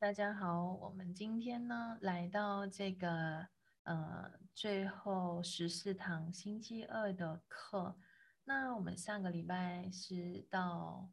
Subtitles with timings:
[0.00, 3.48] 大家好，我们今天呢来到这个
[3.82, 7.98] 呃最后十四堂星期二的课。
[8.44, 11.12] 那我们上个礼拜是到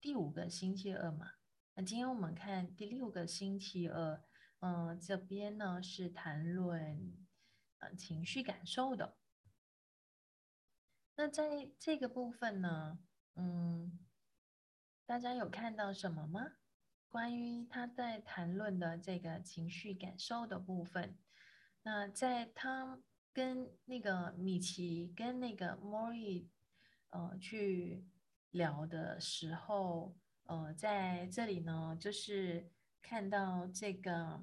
[0.00, 1.32] 第五个星期二嘛？
[1.74, 4.22] 那今天我们看第六个星期二，
[4.60, 7.26] 嗯，这边呢是谈论
[7.80, 9.16] 呃情绪感受的。
[11.16, 13.00] 那在这个部分呢，
[13.34, 13.98] 嗯，
[15.04, 16.52] 大家有看到什么吗？
[17.10, 21.16] 关于他在谈论的这个情绪感受的部分，
[21.82, 23.00] 那在他
[23.32, 26.46] 跟那个米奇跟那个莫瑞，
[27.10, 28.04] 呃，去
[28.50, 34.42] 聊的时候，呃，在这里呢，就是看到这个。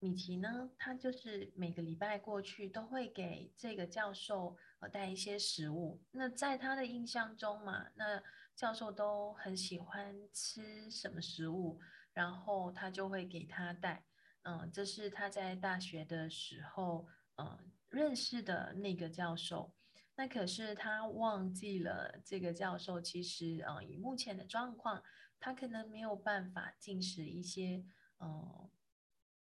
[0.00, 6.00] 米奇呢，他就是每个礼拜过去都会给这个教授呃带一些食物。
[6.12, 8.22] 那在他的印象中嘛，那
[8.58, 11.78] 教授都很喜欢吃什么食物，
[12.12, 14.04] 然后他就会给他带。
[14.42, 19.72] 嗯，这是他在大学的时候嗯认识的那个教授。
[20.16, 25.04] 那可是他忘记了这个教授其实呃以目前的状况，
[25.38, 27.86] 他可能没有办法进食一些
[28.18, 28.68] 嗯。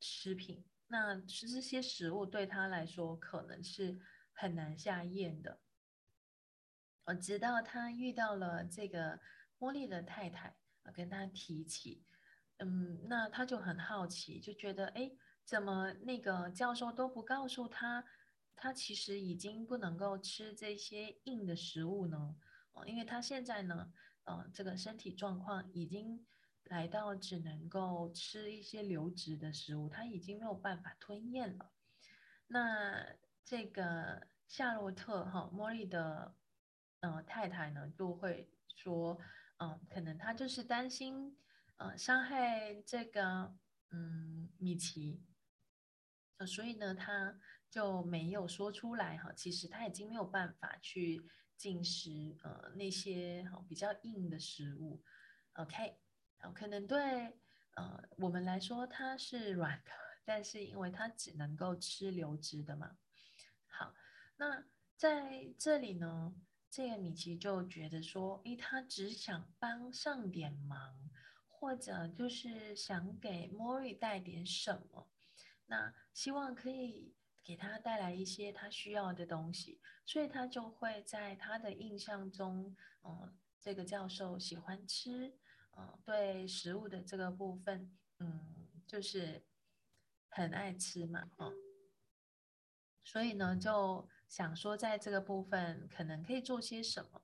[0.06, 3.98] 食品，那吃这些食物对他来说可能是
[4.34, 5.62] 很难下咽的。
[7.06, 9.20] 我直到他遇到了这个
[9.60, 10.56] 茉莉的太太，
[10.94, 12.04] 跟他提起，
[12.58, 15.12] 嗯，那他就很好奇，就觉得，哎，
[15.46, 18.06] 怎么那个教授都不告诉他，
[18.56, 22.36] 他其实已经不能够吃这些硬的食物呢？
[22.74, 23.92] 哦，因为他现在呢，
[24.24, 26.26] 呃，这个身体状况已经。
[26.68, 31.70] 来到只能够吃一些流质的食物，他已经没有办法吞咽了。
[32.48, 33.06] 那
[33.44, 36.34] 这个夏洛特哈莫莉的
[37.04, 39.20] 呃太太呢，就会说，
[39.58, 41.38] 嗯，可能他就是担心
[41.78, 43.54] 呃伤害这个
[43.92, 45.22] 嗯米奇，
[46.38, 47.38] 呃，所以呢他
[47.70, 49.34] 就没有说出来哈。
[49.34, 51.22] 其实他已经没有办法去
[51.58, 55.04] 进食呃那些哈比较硬的食物。
[55.54, 56.00] OK。
[56.54, 57.40] 可能对
[57.76, 59.92] 呃我们来说它是软的，
[60.26, 62.98] 但是因为它只能够吃流质的嘛。
[63.68, 63.94] 好，
[64.36, 64.66] 那
[64.98, 66.36] 在这里呢，
[66.76, 71.08] 这个米奇就觉得说，诶，他只想帮上点忙，
[71.48, 75.08] 或者就是想给莫瑞带点什么，
[75.68, 77.14] 那希望可以
[77.44, 85.38] 给他带来一些他需要的东西，所以他就会在他的印象中，嗯，这个教授喜欢吃。
[85.78, 89.44] 嗯，对食物的这个部分，嗯，就是
[90.28, 91.54] 很爱吃嘛，哦，
[93.04, 97.22] 所以呢，就想说在这个部分可能可以做些什么。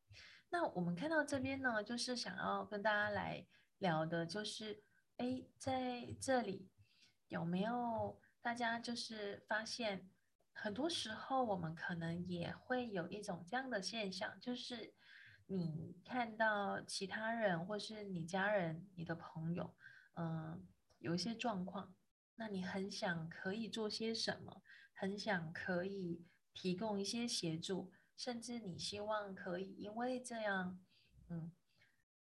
[0.50, 3.46] 那我们看到这边呢，就是想要跟大家来
[3.78, 4.84] 聊的，就是，
[5.18, 6.70] 哎，在这里
[7.28, 10.10] 有没有大家就是发现，
[10.54, 14.94] 很多时候我们可能也会有一种这样的现象，就是。
[15.52, 19.76] 你看到其他人，或是你家人、你的朋友，
[20.14, 20.64] 嗯，
[21.00, 21.96] 有一些状况，
[22.36, 24.62] 那你很想可以做些什么，
[24.94, 26.24] 很想可以
[26.60, 30.78] 提供一些协助，甚至你希望可以因为这样，
[31.30, 31.52] 嗯，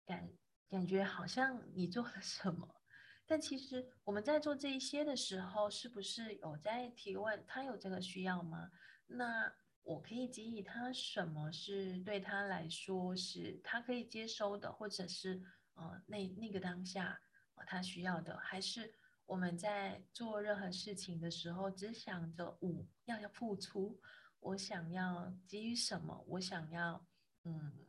[0.06, 0.30] 感
[0.68, 2.80] 感觉好像你做了什么，
[3.26, 8.70] 但其实我们在做这一些的时候，是不是有在提问他有这个需要吗？
[9.08, 9.52] 那？
[9.88, 15.42] 我可以给予他什么是对他来说是他可以接收的，或者是
[15.76, 17.18] 呃那那个当下
[17.66, 18.92] 他需要的，还是
[19.24, 23.98] 我们在做任何事情的时候只想着我要要付出，
[24.40, 27.06] 我想要给予什么，我想要
[27.44, 27.86] 嗯，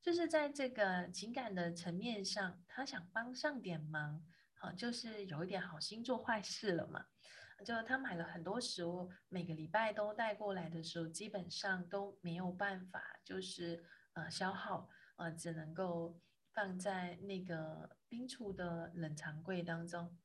[0.00, 7.06] 就是在这个情感的层面上，他想帮上点忙，好，就是有一点好心做坏事了嘛。
[7.64, 13.84] 就他买了很多食物，每个礼拜都带过来的时候，基本上都没有办法，就是
[14.14, 16.20] 呃消耗，呃只能够
[16.52, 20.18] 放在那个冰橱的冷藏柜当中。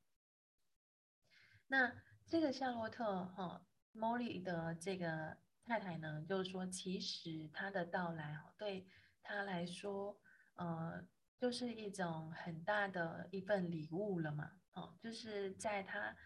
[1.68, 5.38] 那这个夏洛特哈莫莉的这个
[5.68, 8.86] 太太呢，就是说，其实他的到来哈对
[9.22, 10.18] 他来说，
[10.54, 11.06] 呃，
[11.38, 16.16] 就是一种很大的一份礼物了嘛，哦，就是在他。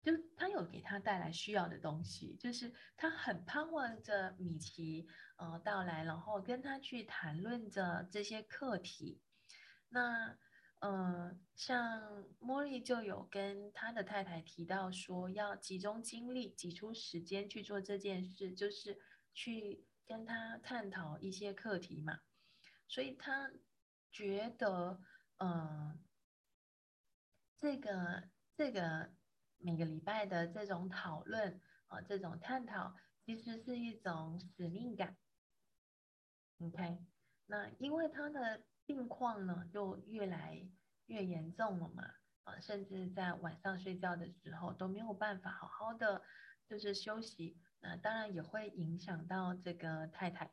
[0.00, 5.06] 就他有给他带来需要的东西，就是他很盼望着米奇
[5.36, 9.20] 呃到来，然后跟他去谈论着这些课题。
[9.88, 10.38] 那
[10.80, 18.96] 嗯，像茉莉就有跟他的太太提到说，要集中精力、挤出时间去做这件事，就是
[19.34, 22.20] 去跟他探讨一些课题嘛。
[22.86, 23.50] 所以他
[24.12, 25.00] 觉得，
[25.38, 26.00] 嗯，
[27.58, 29.12] 这个这个
[29.56, 32.94] 每个礼拜的这种讨论啊，这种探讨，
[33.26, 35.16] 其实是一种使命感。
[36.60, 36.98] OK，
[37.46, 40.66] 那因为他的病况呢，就越来
[41.08, 42.02] 越严重了嘛，
[42.44, 46.22] 啊，甚至在晚上睡觉的时候都没有办法好好的
[46.66, 50.50] 就是休息，那当然也会影响到这个太太。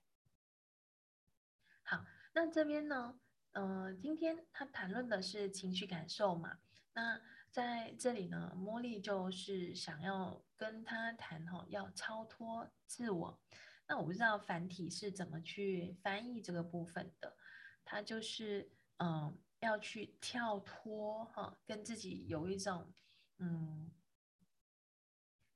[1.84, 3.18] 好，那这边呢？
[3.54, 6.60] 呃，今天他谈论的是情绪感受嘛？
[6.94, 13.40] 那在这里呢，茉莉就是想要跟他谈哈，要超脱自我。
[13.88, 17.38] 那我不知道繁体是怎么去翻译这个部分的。
[17.86, 22.92] 他就是嗯，要去跳脱哈，跟自己有一种
[23.38, 23.92] 嗯，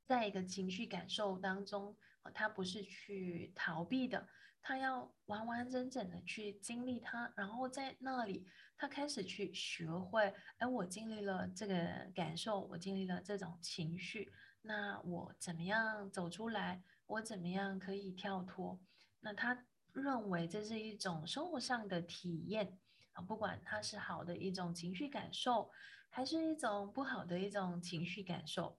[0.06, 1.98] 在一个情绪感受当中，
[2.34, 4.30] 他不是去逃避的。
[4.62, 8.46] 他要完完整整的去经历它，然后在那里，
[8.78, 14.32] 他开始去学会，哎，我经历了这个感受，我经历了这种情绪，
[14.62, 16.84] 那我怎么样走出来？
[17.08, 18.78] 我怎么样可以跳脱？
[19.22, 22.78] 那他认为这是一种生活上的体验
[23.14, 25.72] 啊，不管它是好的一种情绪感受，
[26.10, 28.78] 还是一种不好的一种情绪感受。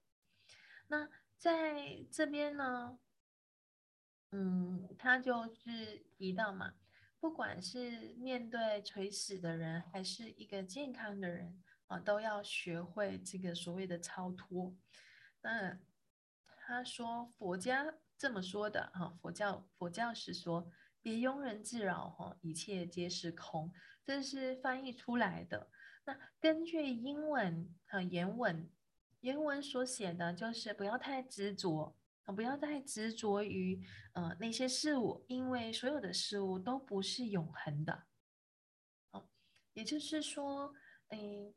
[0.88, 2.98] 那在这边呢？
[4.32, 6.74] 嗯，他就是提到嘛，
[7.18, 14.72] 不管是面对垂死的人，还是一个健康的人啊，都要学会这个所谓的超脱。
[15.40, 15.76] 那
[16.46, 20.70] 他说佛家这么说的哈，佛教佛教是说
[21.02, 23.72] 别庸人自扰哈，一切皆是空，
[24.04, 25.70] 这是翻译出来的。
[26.04, 28.70] 那根据英文和原文，
[29.20, 31.96] 原文所写的就是不要太执着。
[32.32, 38.04] 不要太执着于呃那些事物，因为所有的事物都不是永恒的。
[39.10, 39.28] 哦，
[39.72, 40.72] 也就是说，
[41.08, 41.52] 嗯，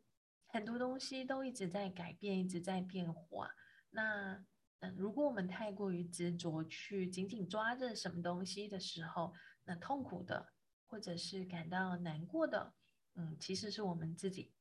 [0.47, 3.51] 很多东西都一直在改变，一直在变化。
[3.91, 4.43] 那
[4.83, 9.33] 嗯，如果我们太过于执着去紧紧抓着什么东西的时候，
[9.63, 10.53] 那痛苦的
[10.87, 12.73] 或者是感到难过的，
[13.15, 14.53] 嗯，其实是我们自己。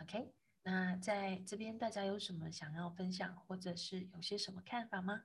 [0.00, 0.34] OK。
[0.64, 5.22] 那在这边，大家有什么想要分享，或者是有些什么看法吗？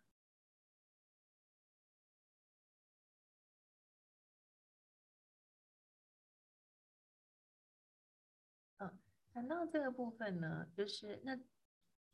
[8.77, 9.00] 嗯，
[9.33, 11.38] 谈到这个部分呢，就是那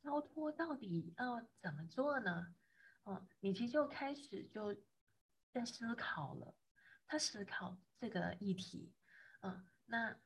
[0.04, 2.56] 超脱到底要怎么做呢？
[3.06, 4.76] 嗯，米奇就开始就
[5.52, 6.56] 在思考了，
[7.08, 8.94] 他思考这个议题。
[9.42, 10.20] 嗯，那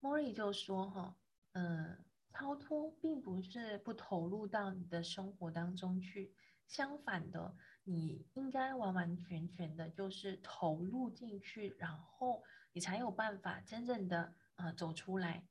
[0.00, 1.16] 莫瑞就说哈。
[1.52, 6.32] 嗯，超脱并不是不投入到你的生活当中去，
[6.68, 15.44] 相反的，你应该完完全全的，就是投入进去，然后你才有办法真正的呃走出来。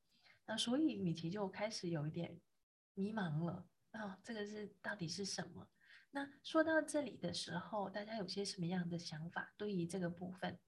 [0.46, 2.40] 那所以米奇就开始有一点
[3.00, 5.70] 迷茫了啊，这个是到底是什么？
[6.12, 9.54] 那说到这里的时候，大家有些什么样的想法？
[9.56, 10.60] 对于这个部分？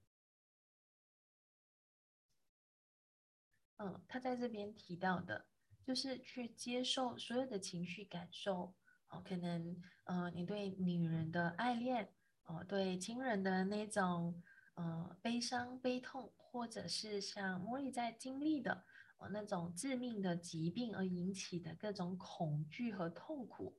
[3.77, 5.47] 嗯，他在这边提到的，
[5.83, 8.75] 就是去接受所有的情绪感受。
[9.09, 12.13] 哦，可能，呃，你对女人的爱恋，
[12.43, 14.41] 哦，对亲人的那种，
[14.75, 18.85] 呃，悲伤、悲痛，或者是像莫莉在经历的，
[19.29, 23.77] 那种致命的疾病而引起的各种恐惧和痛苦。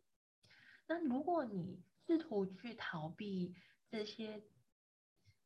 [0.87, 3.55] 那如果你试图去逃避
[3.91, 4.43] 这些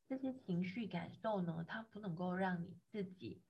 [0.09, 3.43] 这些情绪感受呢，它不能够让你自己。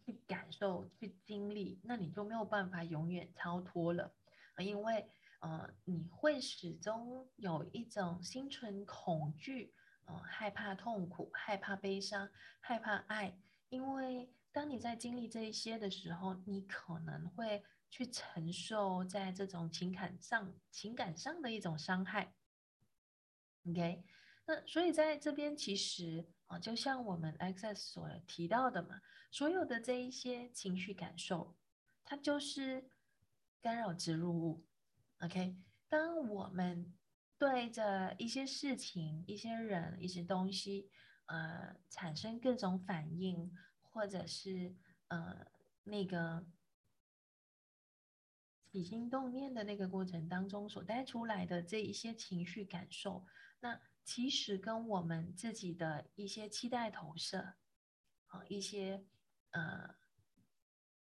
[0.00, 4.14] 去感受、去经历，那你就没有办法永远超脱了，
[4.56, 5.06] 因为
[5.40, 9.74] 呃，你会始终有一种心存恐惧，
[10.06, 12.26] 呃，害怕痛苦、害怕悲伤、
[12.58, 13.38] 害怕爱，
[13.68, 22.34] 因为当你在经历这一些的时候，你可能会去承受在这种情感上、情感上的一种伤害。
[23.68, 24.02] OK，
[24.46, 26.26] 那所以在这边其实。
[26.46, 29.00] 啊，就像我们 Access 所提到的嘛，
[29.30, 31.54] 所有的这一些情绪感受，
[32.04, 32.88] 它就是
[33.60, 34.64] 干扰植入物。
[35.20, 35.56] OK，
[35.90, 36.96] 当我们
[37.36, 40.90] 对着一些事情、一些人、一些东西，
[41.26, 43.54] 呃，产生各种反应，
[43.98, 44.76] 或者是
[45.08, 45.44] 呃
[45.82, 46.46] 那个
[48.70, 53.26] 起心动念的那个过程当中所带出来的这一些情绪感受，
[53.58, 53.80] 那。
[54.04, 57.56] 其实跟我们自己的一些期待投射，
[58.28, 59.04] 啊，一些
[59.50, 59.96] 呃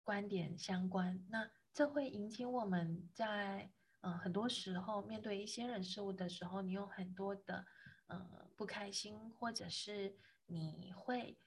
[0.02, 7.64] 观点相关，那这会引起我们在呃很多时候面对一些人事物的时候，你有很多的
[8.08, 11.38] 呃不开心，或者是你会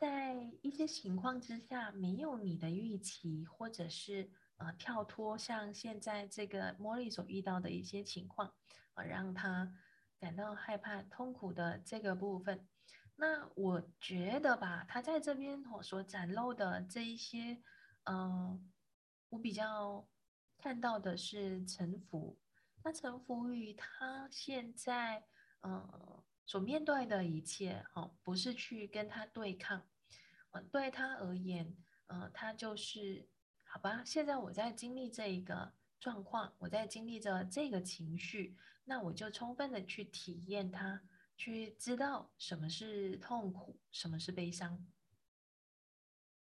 [0.00, 8.50] 在一些情况之下，没有你的预期，或者是呃跳脱，像现在这个茉莉所遇到的一些情况，
[8.94, 9.70] 啊，让他
[10.18, 12.66] 感到害怕、痛苦的这个部分。
[13.16, 17.62] 那我觉得吧，他在这边我所展露的这一些，
[18.04, 18.72] 嗯，
[19.28, 20.08] 我比较
[20.56, 22.38] 看到的是臣服。
[22.82, 25.26] 那臣服于他现在，
[25.60, 29.86] 嗯，所面对的一切，哦，不是去跟他对抗，
[30.72, 31.76] 对他而言，
[32.06, 33.28] 嗯，他就是，
[33.64, 41.02] 好吧，现在我在经历这一个状况，我在经历着这个情绪，那我就充分的去体验它，
[41.36, 44.86] 去知道什么是痛苦，什么是悲伤。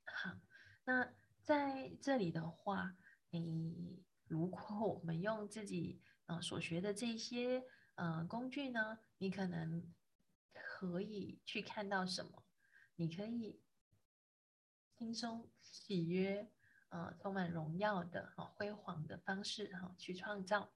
[0.06, 0.32] 好，
[0.84, 2.96] 那在这里的话，
[3.30, 6.02] 你如果我们用自己。
[6.28, 9.94] 嗯，所学的这些呃工具呢，你可能
[10.52, 12.44] 可以去看到什么？
[12.96, 13.62] 你可以
[14.98, 16.50] 轻松、喜悦、
[16.90, 20.72] 呃，充满荣耀的、哈辉煌的方式哈去创造，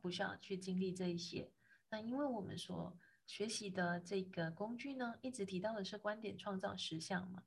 [0.00, 1.52] 不需要去经历这一些。
[1.90, 7.44] 那因为我们所学习的这个工具呢，一直提到的是观点创造实相嘛。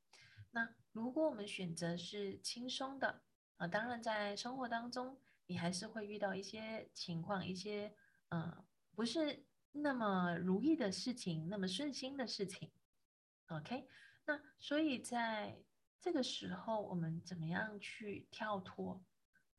[0.51, 3.21] 那如果我们选择是轻松的
[3.57, 5.17] 啊，当然在生活当中。
[5.49, 7.95] 你还是会遇到一些情况，一些
[8.27, 12.69] 呃不是那么如意的事情，那么顺心的事情。
[13.47, 13.87] OK，
[14.25, 15.57] 那所以在
[15.99, 19.03] 这个时候，我们怎么样去跳脱？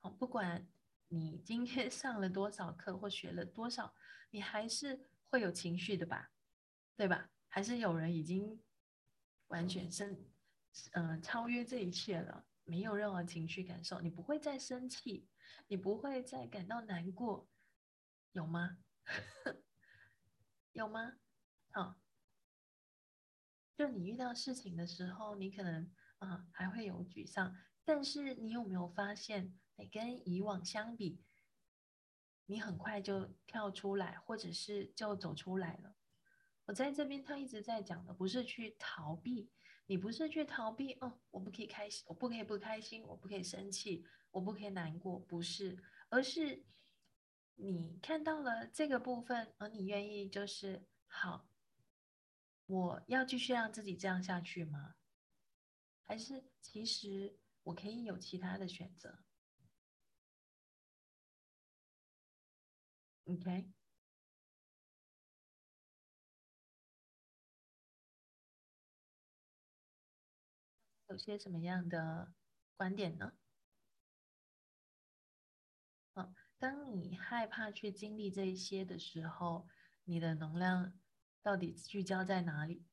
[0.01, 0.67] 哦，不管
[1.09, 3.95] 你今天 上了多少课或学了多少，
[4.31, 6.31] 你还是会有情绪的吧？
[6.97, 7.31] 对吧？
[7.49, 8.63] 还是有人已经
[9.49, 10.25] 完全生
[10.93, 15.29] 嗯超越这一切了，没有任何情绪感受，你不会再生气。
[15.67, 17.49] 你不会再感到难过，
[18.33, 18.79] 有吗？
[20.73, 21.19] 有吗？
[21.73, 21.97] 好，
[23.75, 31.23] 就你遇到事情的时候，你可能啊还会有沮丧，但是你有没有发现，你跟以往相比，
[32.47, 35.97] 你很快就跳出来，或者是就走出来了？
[36.67, 39.51] 我在这边，他一直在讲的不是去逃避，
[39.87, 44.05] 你不是去逃避哦，我不可以开心，我不可以不开心，我不可以生气。
[44.31, 46.63] 我不可以难过，不是，而是
[47.55, 51.49] 你看到了这个部分，而你愿意就是好，
[52.67, 54.97] 我要继续让自己这样下去吗？
[56.09, 59.19] 还是其实我可以有其他的选择
[63.27, 63.71] ？OK，
[71.09, 72.33] 有些什么样的
[72.75, 73.35] 观点呢？
[76.59, 79.69] 当你害怕去经历这一些的时候，
[80.05, 80.99] 你的能量
[81.43, 82.88] 到底聚焦在哪里？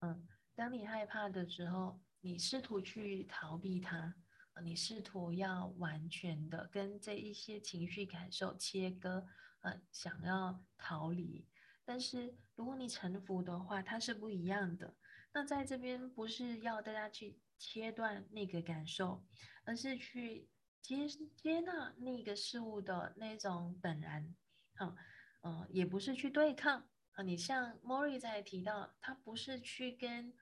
[0.00, 4.14] 嗯，当你害怕的时候，你试图去逃避它，
[4.62, 9.26] 你试图要完全的跟这一些情绪感受切割，
[9.60, 11.46] 呃，想要逃离。
[11.84, 14.94] 但是如果你臣服的话，它是不一样的。
[15.32, 17.40] 那在这边不是要大家去。
[17.62, 19.22] 切断那个感受，
[19.64, 20.48] 而是去
[20.80, 24.34] 接接纳那个事物的那种本然，
[24.76, 24.96] 好，
[25.42, 27.22] 嗯，也不是去对抗啊。
[27.22, 30.32] 你像莫瑞在提到，他不是去跟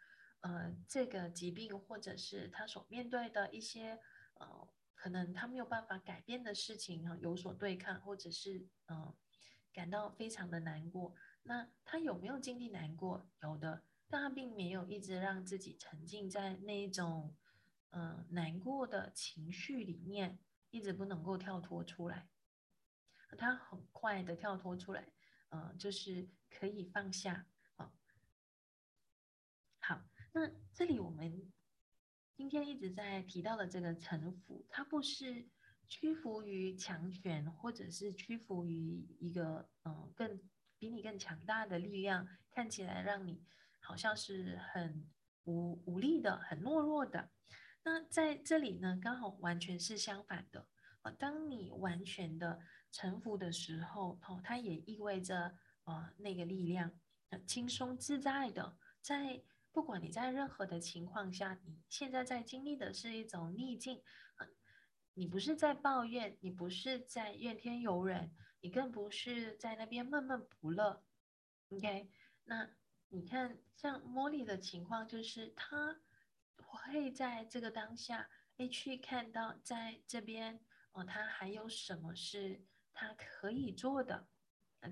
[0.40, 4.00] 呃这个疾病或者是他所面对的一些
[4.34, 9.14] 呃可能他没有办法改变的事情啊有所对抗，或者是嗯
[9.72, 11.14] 感到非常的难过。
[11.44, 13.28] 那他有没有经历难过？
[13.42, 13.84] 有的。
[14.10, 17.36] 但他并没有一直让自己沉浸在那一种，
[17.90, 20.38] 嗯，难过的情绪里面，
[20.70, 22.26] 一直不能够跳脱出来。
[23.36, 25.04] 他很快的跳脱出来，
[25.50, 27.46] 嗯，就是可以放下。
[27.76, 27.92] 好，
[29.80, 30.02] 好，
[30.32, 31.52] 那这里我们
[32.34, 35.48] 今天一直在提到的这个臣服，它不是
[35.86, 40.40] 屈服于强权，或者是屈服于一个嗯更
[40.78, 43.44] 比你更强大的力量，看起来让你。
[43.80, 45.08] 好像是很
[45.44, 47.30] 无无力的，很懦弱的。
[47.84, 50.68] 那在这里呢，刚好完全是相反的。
[51.18, 52.60] 当你完全的
[52.92, 55.56] 臣服的时候，哦，它也意味着
[55.90, 56.92] 啊，那个力量
[57.30, 58.76] 很轻松自在的。
[59.00, 59.42] 在
[59.72, 64.02] 不管你在任何的情况下，你现在在经历的是一种逆境，
[65.14, 71.02] 你不是在抱怨，你不是在怨天尤人，你更不是在那边闷闷不乐。
[71.70, 72.10] OK，
[72.44, 72.70] 那。
[73.10, 75.98] 你看，像茉莉的情况，就是她
[76.58, 78.28] 会在这个当下，
[78.58, 80.60] 哎，去看到在这边，
[80.92, 84.28] 哦，他还有什么是他可以做的，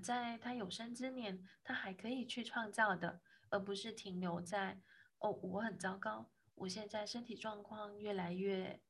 [0.01, 4.81] 在他有生之年，他还可以去创造的，而不是停留在
[5.19, 8.81] 哦，我很糟糕，我现在身体状况越来越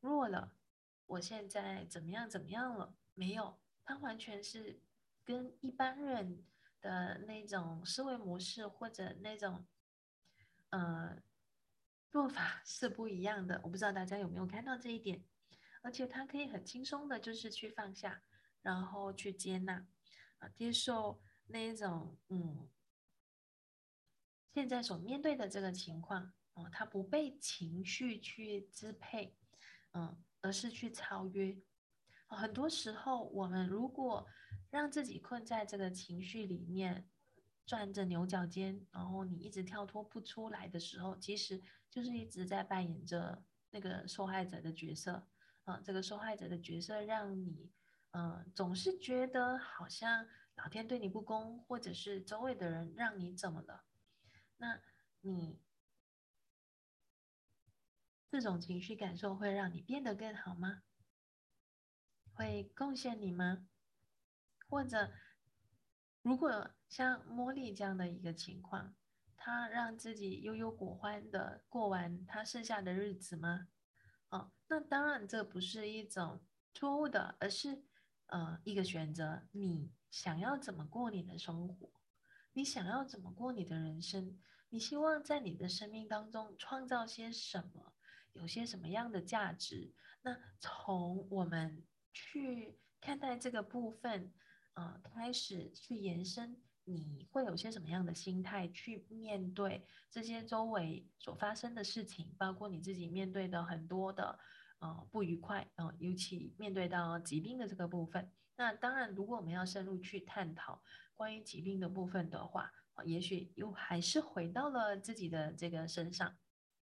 [0.00, 0.54] 弱了，
[1.06, 2.94] 我现在怎么样怎么样了？
[3.14, 4.80] 没有，他完全是
[5.24, 6.44] 跟一般人
[6.80, 9.66] 的那种思维模式或者那种
[10.70, 11.22] 呃
[12.10, 13.60] 做法 是不一样的。
[13.64, 15.24] 我不知道大家有没有看到这一点，
[15.82, 18.22] 而且他可以很轻松的，就是去放下，
[18.62, 19.86] 然后去接纳。
[20.48, 22.68] 接受那一种，嗯，
[24.52, 29.36] 现在所面对的这个情况，哦，他不被情绪去支配，
[29.92, 31.56] 嗯，而是去超越。
[32.28, 34.26] 很多时候，我们如果
[34.70, 37.08] 让自己困在这个情绪里面，
[37.66, 45.26] 转着牛角尖，然后你一直跳脱不出来的时候，其实就是一直在扮演着那个受害者的角色，
[45.64, 47.70] 啊，这个受害者的角色让你。
[48.14, 53.82] 嗯，总是觉得好像老天对你不公，或者是周围的人让你怎么了？
[54.58, 54.80] 那
[55.20, 55.60] 你
[58.30, 60.82] 这种情绪感受会让你变得更好吗？
[62.32, 63.66] 会贡献你吗？
[64.68, 65.10] 或者，
[66.22, 68.94] 如果像茉莉这样的一个情况，
[69.36, 73.66] 她让自己悠悠果欢的过完她剩下的日子吗？
[74.28, 76.40] 哦，那当然这不是一种
[76.72, 77.82] 错误的，而是。
[78.26, 81.90] 呃，一个选择，你想要怎么过你的生活？
[82.52, 84.38] 你想要怎么过你的人生？
[84.70, 87.92] 你希望在你的生命当中创造些什么？
[88.32, 89.92] 有些什么样的价值？
[90.22, 94.32] 那从我们去看待这个部分，
[94.72, 104.38] 呃，开始去延伸，你会有些什么样的心态去面对这些周围所发生的事情，包括你自己面对的很多的。
[104.78, 108.30] 呃，不愉快啊，尤其面对到疾病的这个部分。
[108.56, 110.82] 那当然，如果我们要深入去探讨
[111.14, 116.36] 关于疾病的部分的话，啊，也许又还是回到了自己的这个身上。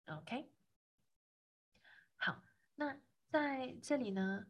[0.07, 0.53] OK，
[2.17, 2.43] 好，
[2.75, 4.47] 那在这里呢，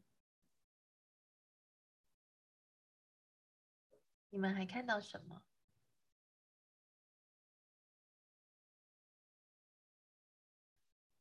[4.30, 5.42] 你们还看到什么？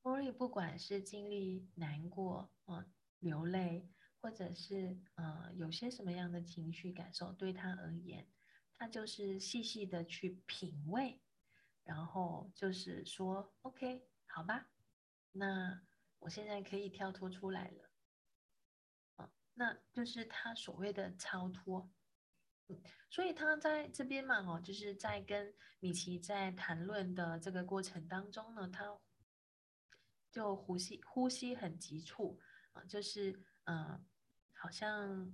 [0.03, 2.85] 茉莉不管是经历难过啊、
[3.19, 3.89] 流泪，
[4.19, 8.27] 或者是呃有些什么样的情绪感受，对他而言，
[8.73, 11.21] 他就是细细的去品味，
[11.85, 14.67] 然后就是说，OK，好吧，
[15.31, 15.81] 那
[16.19, 17.89] 我现在可以跳脱出来了，
[19.15, 21.89] 啊，那就是他所谓的超脱，
[22.67, 28.99] 嗯，所以他在这边嘛，哦，就是在跟米奇在谈论的这个过程当中呢，他。
[30.33, 32.39] 就呼吸呼吸很急促
[32.71, 34.03] 啊，就是嗯，
[34.51, 35.31] 好像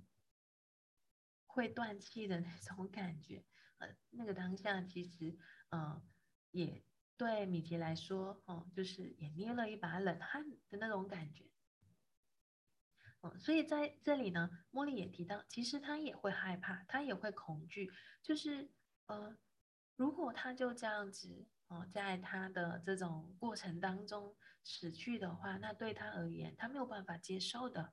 [1.47, 3.45] 会断气的那种感觉。
[3.77, 5.37] 呃，那个当下其实
[5.69, 6.05] 嗯，
[6.51, 6.83] 也
[7.15, 11.49] 对米奇来说哦，就是也捏了一把冷汗的那种感觉。
[13.21, 17.89] 嗯，所以在这里呢，茉莉也提到，其实他也会害怕，他也会恐惧，
[18.21, 18.69] 就是
[19.05, 19.37] 呃，
[19.95, 24.35] 如果他就这样子哦，在他的这种过程当中。
[24.71, 27.91] 死去的话，那对他而言，他没有办法接受的，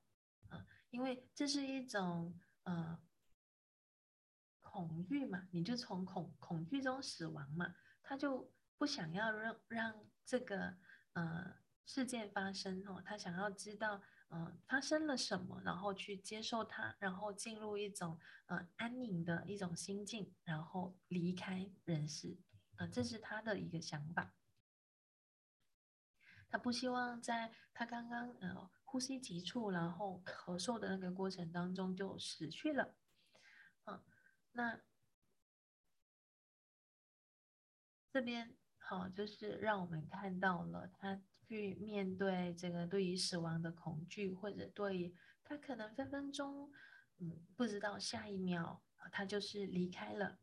[0.48, 3.00] 啊，因为这是一种呃
[4.60, 10.76] 恐惧嘛，你就从恐恐惧中死亡嘛，他就不想要让让这个
[11.14, 22.36] 呃事件发生哦，他想要知道嗯发生了什么，然后去接受它，然后进入一种呃安宁的一种心境，然后离开人世，
[22.76, 24.34] 啊，这是他的一个想法。
[26.48, 32.94] 他不希望在他刚刚呃呼吸急促，然后咳嗽的那个过程当中就死去了，
[33.84, 34.00] 嗯，
[34.52, 34.80] 那
[38.10, 46.72] 这边好就是让我们看到了他去面对这个对于死亡的恐惧，或者对于他可能分分钟
[47.18, 48.82] 嗯不知道下一秒
[49.12, 50.38] 他就是离开了。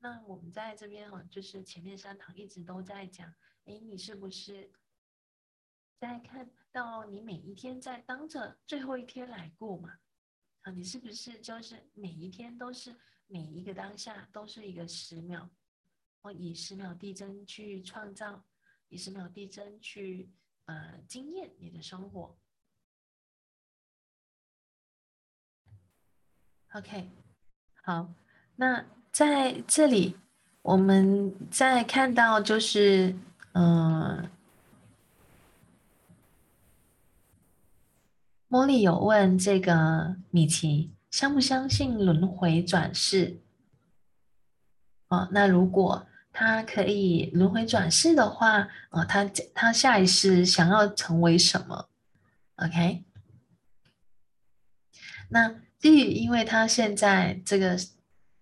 [0.00, 3.34] 那我们在这边哈，就是前面三堂一直都在讲，
[3.64, 4.70] 哎，你是不是？
[6.00, 9.98] 在看到你每一天在当着最后一天来过嘛？
[10.60, 12.94] 啊，你是不是就是每一天都是
[13.26, 15.48] 每一个当下都是一个十秒？
[16.22, 18.44] 我以十秒递增去创造，
[18.88, 20.30] 以十秒递增去
[20.66, 22.38] 呃经验你的生活。
[26.74, 27.10] OK，
[27.82, 28.14] 好，
[28.54, 30.16] 那在这里
[30.62, 33.16] 我们再看到就是
[33.54, 34.30] 嗯。
[38.48, 43.42] 茉莉有问这个米奇，相不相信轮回转世？
[45.08, 51.90] 哦，那如果他可以轮回转世的话，哦，他他下一世想要成为什么
[52.56, 53.04] ？OK？
[55.28, 57.78] 那至于因为他现在这个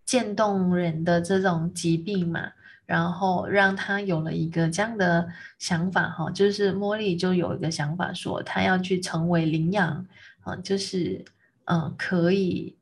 [0.04, 2.52] 渐冻人的这种疾病嘛，
[2.86, 10.06] 然后让他有了一个这样的想法哈，就是茉莉就有一个想法说，他要去成为羚羊
[10.40, 11.24] 啊，就是
[11.64, 12.78] 嗯，可以。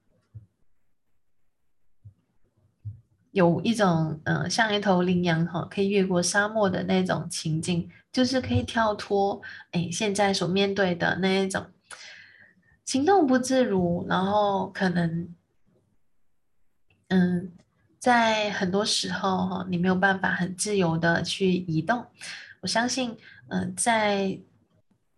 [3.33, 11.67] 有一种，嗯，像一头羚羊哈，可以越过沙漠的那种情境，就是可以跳脱，哎，现在所面对的那一种
[12.85, 15.35] 行动不自如，然后可能，
[17.09, 17.51] 嗯，
[18.05, 22.05] 在很多时候哈，你没有办法很自由的去移动。
[22.61, 23.17] 我相信，
[23.49, 24.39] 嗯，在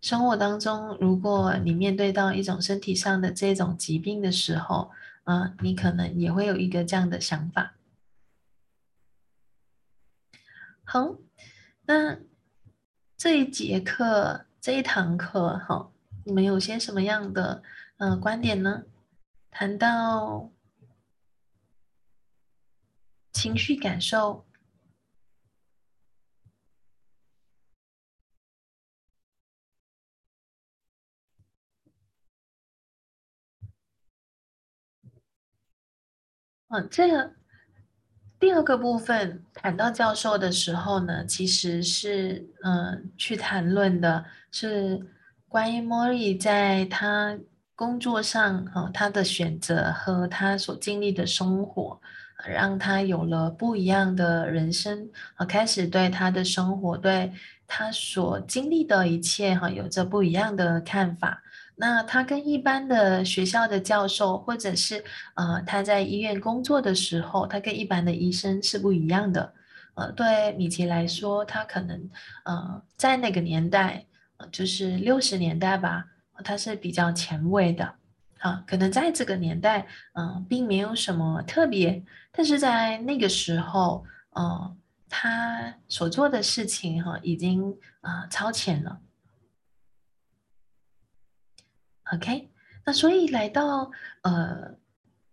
[0.00, 4.88] 生活当中，如果你面对到一种身体上的这种疾病的时候，
[5.24, 7.74] 嗯，你可能也会有一个这样的想法。
[10.84, 11.16] 好，
[11.86, 12.16] 那
[13.16, 15.90] 这一节课这一堂课，哈，
[16.22, 17.64] 你们有些什么样的
[17.96, 18.84] 呃观点呢？
[19.50, 20.48] 谈到
[23.36, 24.46] 情绪感受，
[36.68, 37.34] 嗯，这个。
[38.38, 45.00] 第二个部分谈到教授的时候呢，其实是嗯，去谈论的是
[45.48, 47.38] 关于莫莉在他
[47.74, 51.98] 工作上哈，他的选择和他所经历的生活，
[52.44, 57.32] 让他有了不一样的人生啊，开始对他的生活，对
[57.66, 61.42] 他所经历的一切哈，有着不一样的看法。
[61.76, 69.52] 那他跟一般的学校的教授，或者是呃他在医院工作的时候，他跟一般的医生是不一样的。
[69.94, 72.10] 呃，对米奇来说，他可能
[72.44, 74.04] 呃在那个年代，
[74.52, 76.04] 就是六十年代吧，
[76.44, 77.94] 他是比较前卫的。
[78.46, 84.04] 啊，可能在这个年代，嗯，并没有什么特别，但是在那个时候，
[84.38, 84.78] 嗯，
[85.08, 89.00] 他所做的事情哈，已经啊超前了。
[92.12, 92.52] OK，
[92.84, 93.90] 那所以来到
[94.22, 94.76] 呃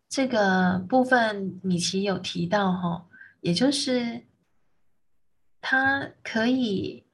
[0.09, 3.05] 这个部分，米奇有提到哈，
[3.41, 4.25] 也就是
[5.61, 7.05] 他可以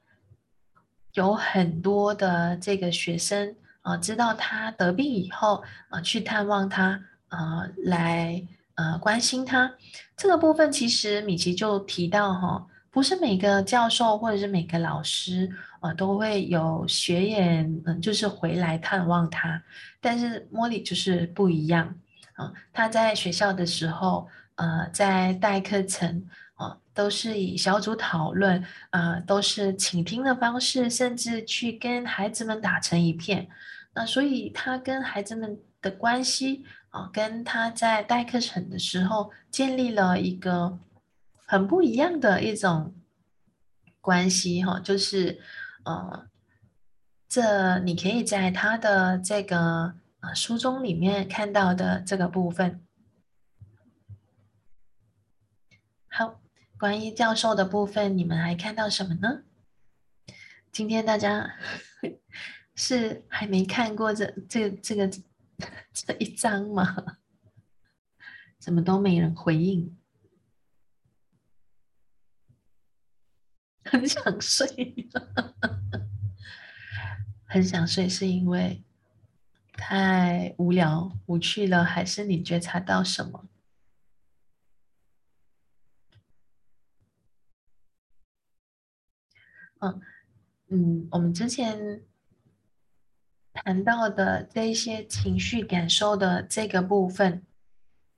[1.12, 8.42] 有很多的这个学生啊，知道他得病以后啊，去探望他啊，来
[8.74, 9.72] 呃关心他。
[10.16, 15.50] 这个部分其实米奇就提到哈，不是每个教授或者是每个老师。
[15.80, 19.62] 啊，都会有学员，嗯，就是回来探望他，
[19.98, 21.94] 但是茉莉就是不一样，
[22.34, 26.22] 啊，他在学校的时候，呃，在带课程，
[26.60, 33.48] 啊，都是以小组讨论，啊，都是倾听的方式，甚至去跟孩子们打成一片，
[33.94, 40.78] 那所以他跟孩子们的关系，啊，跟他在带课程的时候建立了一个
[41.46, 42.94] 很不一样的一种
[44.00, 45.40] 关系，哈，就是。
[45.82, 46.26] 呃，
[47.26, 52.82] 这你可以在他的这个呃书中里面看到的这个部分。
[56.10, 56.38] 好，
[56.80, 59.42] 关于教授的部分，你们还看到什么呢？
[60.72, 61.56] 今天大家
[62.74, 65.06] 是还没看过这这这个
[65.92, 67.18] 这一章吗？
[68.58, 69.94] 怎么都没人回应？
[73.84, 74.66] 很想睡，
[77.44, 78.82] 很想睡，是因为
[79.74, 83.49] 太无聊、无趣了，还是你觉察到什么？
[89.80, 90.00] 嗯
[90.68, 92.02] 嗯，我们之前
[93.52, 97.44] 谈到的这一些情绪感受的这个部分，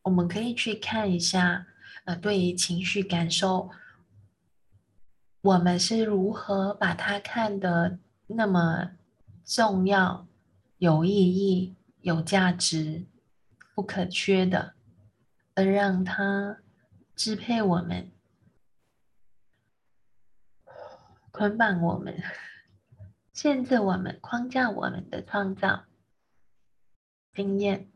[0.03, 1.67] 我们可以去看一下。
[2.05, 3.71] 呃，对于情绪感受。
[5.41, 8.91] 我们是如何把它看得那么
[9.45, 10.27] 重要、
[10.79, 13.05] 有意义、有价值、
[13.75, 14.75] 不可缺的，
[15.55, 16.59] 而让它
[17.15, 18.11] 支配我们、
[21.33, 22.23] 捆绑我们、
[23.35, 25.87] 限制我们、框架我们的创造
[27.33, 27.91] 经验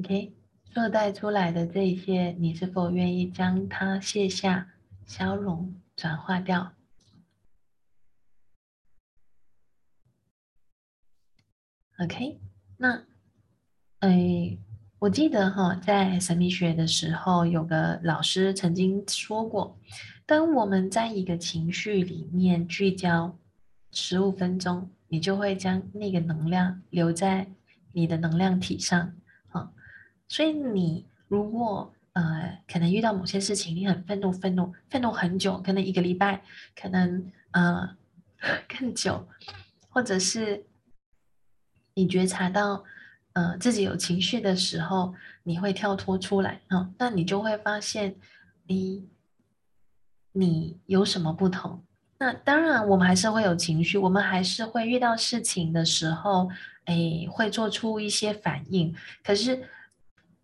[0.00, 0.34] ？OK。
[0.72, 4.74] 所带出来的这一些，你是否愿意将它卸下、
[5.06, 6.74] 消融、转化掉
[11.98, 12.40] ？OK，
[12.78, 13.06] 那，
[14.00, 14.58] 哎，
[15.04, 19.78] 我记得哈，在神秘学的时候，有个老师曾经说过，
[20.24, 23.36] 当我们在一个情绪里面聚焦
[23.92, 27.46] 十五分钟，你就会将那个能量留在
[27.92, 29.14] 你的能量体上，
[29.50, 29.70] 啊，
[30.26, 36.42] 所以你如果呃，可能遇到某些事情，你很愤怒，愤怒，愤怒很久，可能一个礼拜，
[36.74, 37.94] 可能呃
[38.66, 39.28] 更久，
[39.90, 40.64] 或者是。
[41.96, 42.82] 你觉察到，
[43.34, 48.14] 呃，自己有情绪的时候，你会跳脱出来啊，那你就会发现，
[48.66, 49.08] 你
[50.32, 51.84] 你有什么不同？
[52.18, 56.48] 那当然，我们还是会有情绪，我们还是会遇到事情的时候，
[56.84, 58.94] 哎，会做出一些反应。
[59.24, 59.68] 可是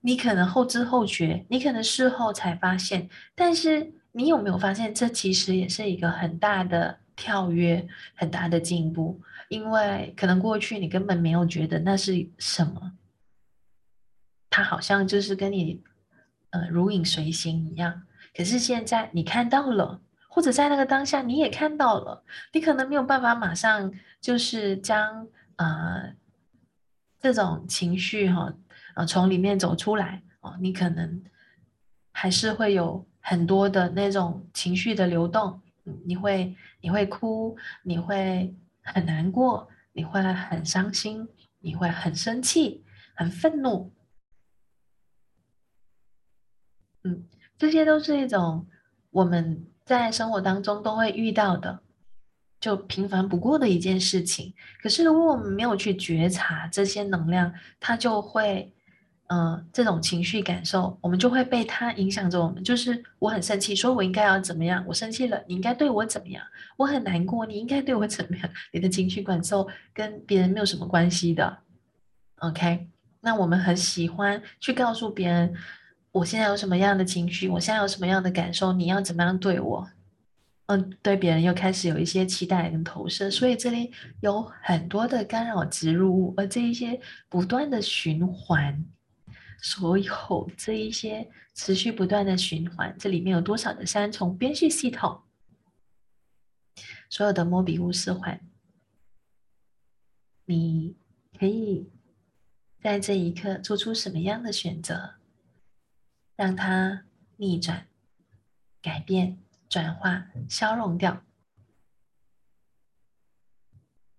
[0.01, 9.21] 你可能后知后觉，你可能事后才发现，但是你有没有发现，这其实也是一个很大的跳跃，很大的进步。
[9.51, 12.93] 因为可能过去你根本没有觉得那是什么，
[14.49, 15.83] 它好像就是跟你
[16.51, 18.03] 呃如影随形一样。
[18.33, 26.15] 可是现在你看到了，或者在那个当下你也看到了，你可能没有办法马上就是将呃
[27.19, 28.55] 这种情绪哈
[28.95, 31.25] 呃从里面走出来哦，你可能
[32.13, 35.61] 还是会有很多的那种情绪的流动，
[36.05, 38.55] 你会你会哭，你会。
[38.93, 41.29] 很难过，你会很伤心，
[41.61, 43.93] 你会很生气，很愤怒，
[47.05, 47.25] 嗯，
[47.57, 48.67] 这些都是一种
[49.11, 51.83] 我们在生活当中都会遇到的，
[52.61, 54.55] 就平凡不过的一件事情。
[54.83, 58.75] 可是如果我们没有去觉察这些能量，它就会。
[59.33, 62.43] 嗯，这种情绪感受，我们就会被它影响着。
[62.43, 64.85] 我们就是我很生气，说我应该要怎么样？
[64.89, 66.45] 我生气了，你应该对我怎么样？
[66.77, 68.51] 我很难过，你应该对我怎么样？
[68.75, 71.59] 你的情绪感受跟别人没有什么关系的。
[72.39, 72.89] OK，
[73.21, 75.55] 那我们很喜欢去告诉别人，
[76.11, 79.89] 我现在有什么样的情绪，我现在有什么样的感受，你要怎么样对我？
[80.67, 88.85] 嗯，对别人又开始有一些期待跟投射，所以这里有很多的干扰植入物，而这一些不断的循环。
[89.63, 95.23] 所有这一些持续不断的循环，这里面有多少的三重编序系统？
[97.09, 98.41] 所有的摩比乌斯环，
[100.45, 100.97] 你
[101.39, 101.91] 可以
[102.81, 105.17] 在这一刻做出什么样的选择，
[106.37, 107.05] 让它
[107.37, 107.89] 逆转、
[108.81, 111.23] 改变、转化、消融掉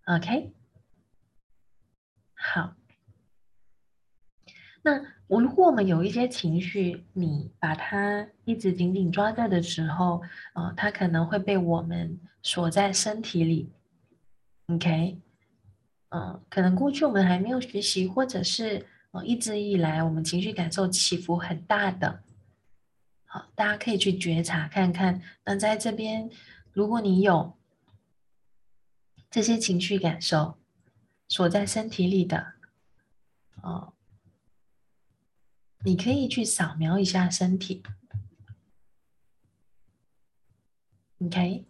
[0.06, 0.54] ？OK，
[2.34, 2.75] 好。
[4.84, 10.21] 那我如果我们有一些情绪，你把它一直紧紧抓在的时候，
[10.53, 13.71] 呃，它可能会被我们锁在身体里。
[14.67, 15.21] OK，
[16.09, 22.21] 嗯，可能过去我们还没有学习，或者是呃一直以来我们情绪感受起伏很大的。
[23.23, 25.21] 好，大家可以去觉察看看。
[25.45, 26.29] 那在这边，
[26.73, 27.53] 如果你有
[29.29, 30.57] 这些情绪感受
[31.29, 32.47] 锁在身体里的，
[33.63, 33.93] 哦。
[35.83, 37.81] 你可以去扫描一下身体
[41.19, 41.65] ，OK，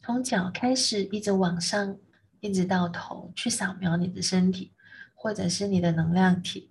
[0.00, 1.98] 从脚开始，一直往上，
[2.40, 4.72] 一直到头，去扫描你的身体，
[5.14, 6.70] 或者是你的能量体，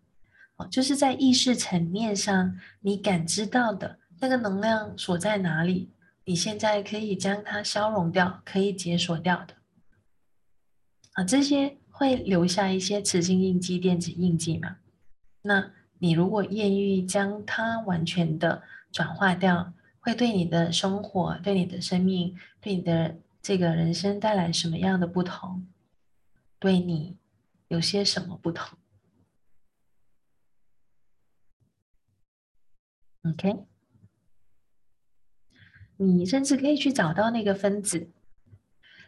[0.56, 5.92] 哦，就是在意识层面上，你感知到的那个能量锁在哪里？
[6.26, 9.54] 你现在可以将它消融掉，可以解锁掉的，
[11.14, 14.78] 啊，这些会留下一些磁性印记、电子印记嘛？
[15.44, 15.77] 那。
[16.00, 25.66] 你如果愿意将它完全的转化掉，会对你的生活、对你的生命、对你的这个人生带来什么样的不同？
[26.60, 27.18] 对你
[27.68, 28.78] 有些什么不同
[33.24, 33.66] ？OK，
[35.98, 38.10] 你甚至可以去找到那个分子，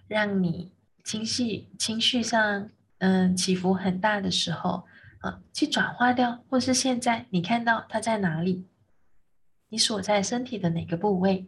[0.07, 0.71] 让你
[1.03, 4.85] 情绪情绪上嗯起伏很大的时候。
[5.19, 8.65] 啊，去转化掉，或是现在你看到它在哪里？
[9.67, 11.47] 你所在身体的哪个部位？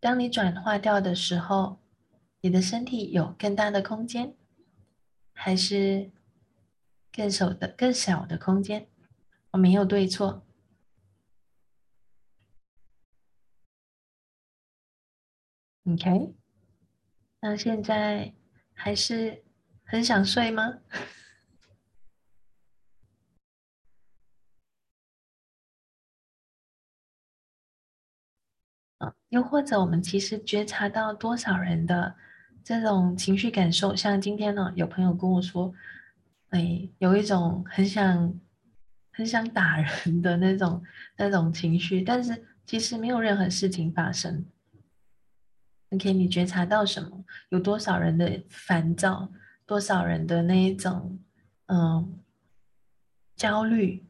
[0.00, 1.78] 当你转化掉的时候，
[2.40, 4.34] 你的身体有更大的空间，
[5.32, 6.10] 还是
[7.12, 8.88] 更小的、更小的空间？
[9.52, 10.44] 我没有对错。
[15.86, 16.34] OK，
[17.40, 18.34] 那现在。
[18.84, 19.42] 还是
[19.82, 20.74] 很想睡吗？
[29.30, 32.14] 又或者我们其实觉察到多少人的
[32.62, 35.72] 这种情绪感受，像今天呢，有朋友跟我说，
[36.50, 38.38] 哎，有一种很想
[39.12, 40.82] 很想打人的那种
[41.16, 44.44] 那种情绪，但是其实没有任何事情发生。
[45.94, 47.24] OK，你觉察到什么？
[47.50, 49.30] 有多少人的烦躁？
[49.66, 51.18] 多少人的那一种
[51.66, 52.20] 嗯
[53.36, 54.04] 焦虑？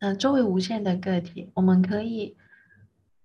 [0.00, 2.36] 那周围无限的个体，我们可以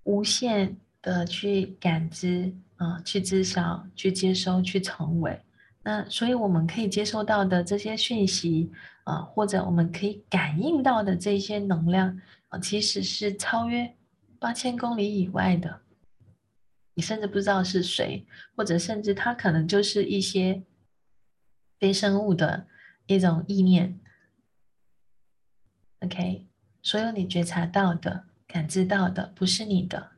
[0.03, 5.41] 无限的去感知啊，去知晓，去接收，去成为。
[5.81, 8.71] 那所以我们可以接收到的这些讯息
[9.05, 13.91] 啊，或者我们可以感应到的这些能量啊，其实是超越
[14.39, 15.81] 八千公里以外的。
[16.93, 18.25] 你甚至不知道是谁，
[18.55, 20.63] 或者甚至它可能就是一些
[21.77, 22.67] 非生物的
[23.05, 23.99] 一种意念。
[25.99, 26.47] OK。
[26.81, 30.11] 所有你觉察到的、感知到的，不是你的。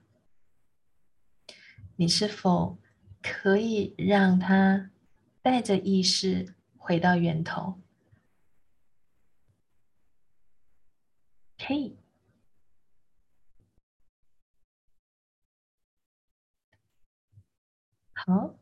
[1.95, 2.77] 你是否
[3.19, 4.91] 可以让它
[5.41, 7.81] 带着意识回到源头？
[11.57, 11.97] 可以。
[18.25, 18.53] 好。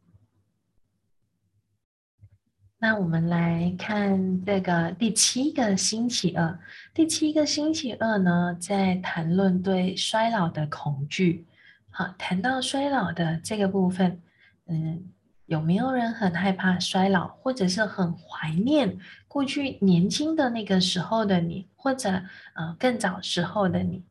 [2.78, 6.58] 那我们来看这个第七个星期二。
[6.94, 11.46] 第七个星期二呢，在谈论对衰老的恐惧。
[11.90, 14.22] 好，谈到衰老的这个部分，
[14.68, 15.12] 嗯，
[15.48, 22.10] 有没有人很害怕衰老，或者是很怀念过去年轻的那个时候的你，或者
[22.54, 24.06] 呃更早时候的你，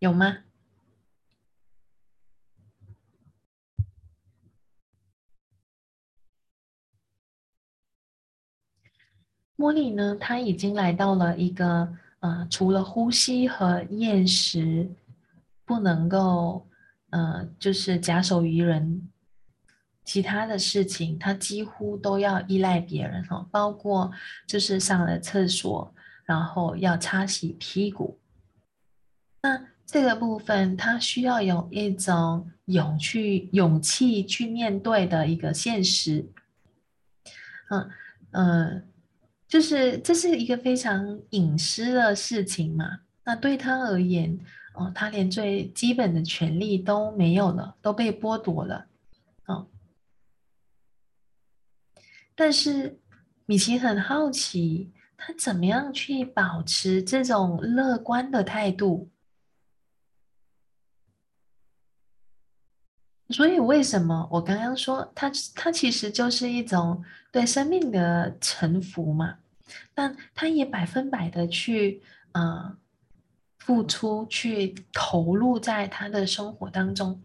[0.00, 0.38] 有吗？
[9.56, 10.14] 茉莉呢？
[10.20, 11.88] 她已经来到了一个
[12.20, 14.90] 呃，除了呼吸和厌食
[15.64, 16.66] 不能够
[17.08, 19.08] 呃，就是假手于人，
[20.04, 24.12] 其他的事情她几乎都要依赖别人哈，包括
[24.46, 28.18] 就是上了厕所，然后要擦洗屁股。
[29.42, 36.30] 那这个部分，他需要有一种勇去勇气去面对的一个现实。
[37.70, 37.90] 嗯
[38.32, 38.88] 嗯。
[39.48, 43.00] 就是这是一个非常隐私的事情嘛？
[43.24, 44.38] 那对他而言，
[44.74, 48.86] 哦，他连最基本的权利都没有了，都被剥夺了，
[49.46, 49.68] 哦。
[52.34, 52.98] 但是
[53.46, 59.08] 米奇很好奇，他怎么样去保持这种乐观的态度？
[63.30, 69.38] 所以为什么我刚刚说他他其实就是一种对生命的臣服嘛？
[69.94, 72.00] 但他也百分百的去
[72.32, 72.76] 呃
[73.58, 77.20] 付出，去投入在他的生活当中。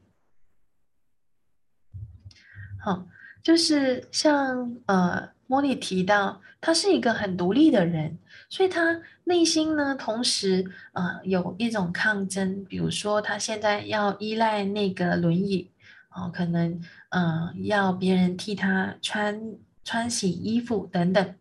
[2.80, 3.06] 好，
[3.44, 8.18] 就是像呃莫莉提到，他是一个很独立的人，
[8.50, 15.70] 所以他内心呢，同时呃有一种抗争，比如说他现在要依赖那个轮椅。
[16.14, 19.42] 哦，可能嗯，要别人替他穿
[19.84, 21.36] 穿洗衣服等等，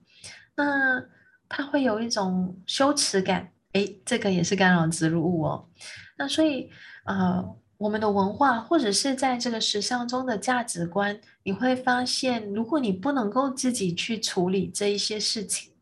[0.55, 1.03] 那
[1.49, 5.69] 他会有一种羞耻感，诶，这个也是干扰植入物哦。
[6.17, 6.71] 那所以
[7.05, 7.45] 呃，
[7.79, 15.73] 我们的文化或者是在这个时尚中的价值观，你会发现，如果你不能够自己去处理这一些事情，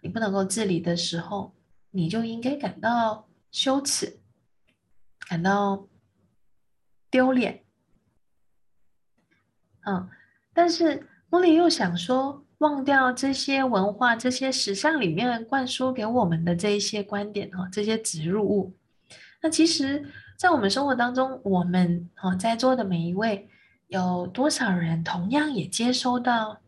[0.00, 1.54] 你不能够自理的时候，
[1.90, 4.20] 你就应该感到羞耻，
[5.28, 5.86] 感到
[7.10, 7.64] 丢脸。
[9.88, 10.06] 嗯，
[10.52, 18.74] 但是莫莉又想说，忘掉这些文化、这些时尚里面灌输给我们的这一些观点哈，这些植入物。
[19.40, 20.04] 那其实，
[20.36, 23.48] 在我们生活当中，我们哈在座的每一位，
[23.86, 26.60] 有多少人同样也接收到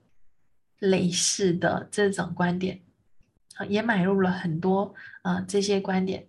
[0.78, 2.80] 类似的这种观点，
[3.68, 6.26] 也买入了很多啊这些观点。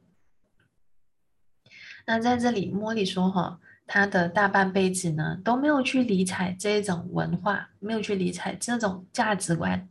[2.06, 3.62] 那在这里，茉莉说哈。
[3.94, 9.86] 他的大半辈子呢都没有去理睬这种文化，没有去理睬这种价值观，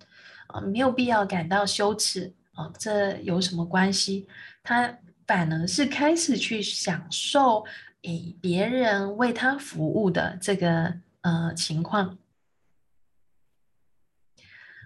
[0.46, 4.26] 啊，没有必要感到羞耻啊，这有什么关系？
[4.62, 4.90] 他
[5.26, 7.62] 反而是开始去享受
[8.00, 12.16] 以别人为他服务的这个呃情况，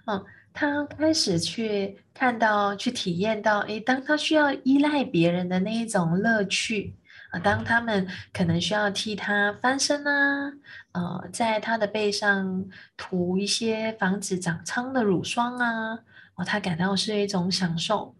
[0.07, 6.93] 嗯，他开始去看到、去体验到，诶，当他需要依赖别人的那一种乐趣。
[7.39, 10.51] 当他们可能需要替他翻身啊，
[10.91, 12.65] 呃，在他的背上
[12.95, 15.99] 涂一些防止长疮的乳霜啊，
[16.35, 18.15] 哦，他感到是一种享受。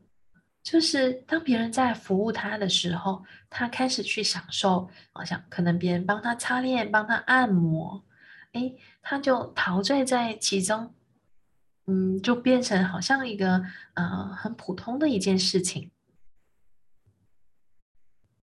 [0.64, 8.04] 就是当别人在服务他的时候，他开始去享受，好像可能别人帮他擦脸、帮他按摩，
[8.54, 10.92] 哎，他就陶醉在其中，
[11.86, 13.64] 嗯，就变成好像一个
[13.94, 15.92] 呃很普通的一件事情。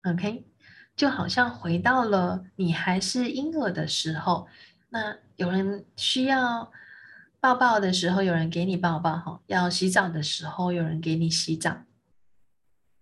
[0.03, 0.45] OK，
[0.95, 4.47] 就好像回到了你还是婴儿的时候，
[4.89, 6.71] 那有人需要
[7.39, 11.83] 抱抱的时候，有人给你抱抱哈；要洗澡的时候，有人给你洗澡。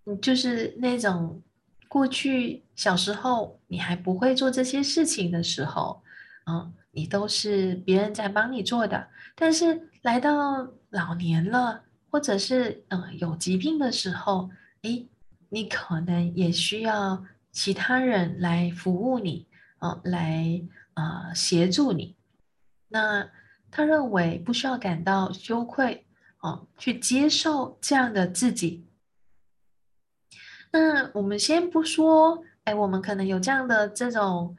[0.06, 1.41] 嗯，就是那种
[1.88, 6.02] 过去小时候你还不会做这些事情的时候，
[6.48, 9.08] 嗯，你都是别人在帮你做的。
[9.36, 14.50] 但是来到老年了，或者是嗯有疾病的时候，
[14.82, 15.08] 诶，
[15.50, 17.24] 你可能也需要
[17.54, 19.47] 其他人来服务你，
[19.80, 20.62] 嗯，来
[20.95, 22.18] 呃协助你。
[22.89, 23.30] 那
[23.72, 26.06] 他认为不需要感到羞愧，
[26.41, 28.86] 哦，去接受这样的自己。
[30.72, 34.58] 那我们先不说，哎，我们可能有这样的这种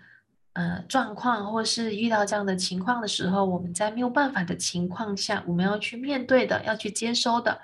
[0.52, 7.60] 呃状况，或是遇到这样的情况的时候，我们在没有办法的情况下，我们要去面对的，要去接收的。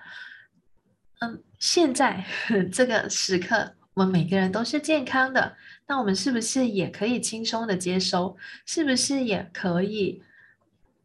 [1.21, 2.25] 嗯，现在
[2.73, 8.35] 这个时刻，我们每个人都是健康的，那我们是不是也可以轻松的接收？
[8.65, 10.23] 是不是也可以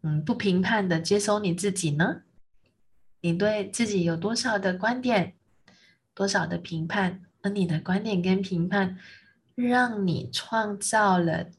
[0.02, 2.22] 嗯不评判的接收你自己呢？
[3.20, 5.36] 你对自己有多少的观点，
[6.14, 7.22] 多少的评判？
[7.42, 8.98] 而你的观点跟评判，
[9.56, 11.50] 让你创造了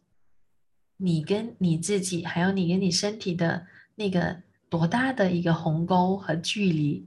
[0.96, 3.66] 你跟你自己，还有你跟你身体的
[3.96, 7.06] 那个多大的一个鸿沟和距离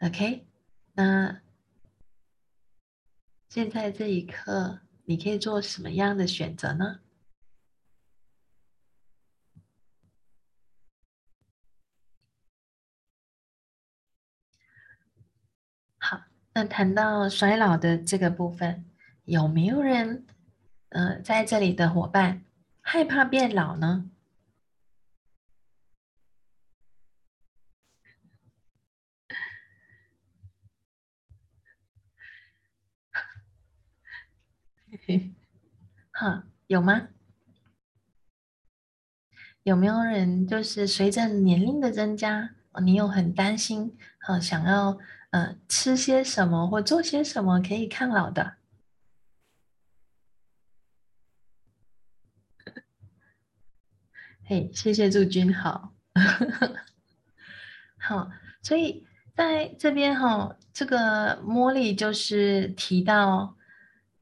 [0.00, 0.48] ？OK，
[0.94, 1.40] 那
[3.54, 7.00] 现在这一刻，你可以做什么样的选择呢？
[15.98, 16.22] 好
[16.54, 18.86] 那谈到衰老的这个部分，
[19.24, 20.26] 有没有人，
[20.88, 22.42] 呃，在这里的伙伴
[22.80, 24.11] 害怕变老呢？
[36.12, 37.08] 哈，有吗？
[39.62, 44.98] 有没有人就是随着年龄的增加，你又很担心，哈，想要？
[45.32, 48.56] 呃，吃些什么或做些什么可以抗老的？
[54.44, 55.94] 嘿，谢谢祝君好，
[57.96, 58.30] 好，
[58.60, 63.56] 所以在这边哈，这个茉莉就是提到，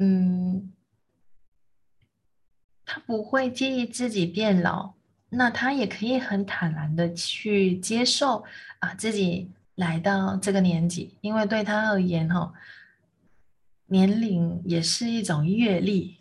[0.00, 0.72] 嗯，
[2.84, 4.94] 他不会介意自己变老，
[5.28, 8.44] 那他也可以很坦然的去接受
[8.80, 9.52] 啊自己。
[9.76, 12.52] 来到这个年纪，因为对他而言，哈，
[13.86, 16.18] 年龄也是一种阅历。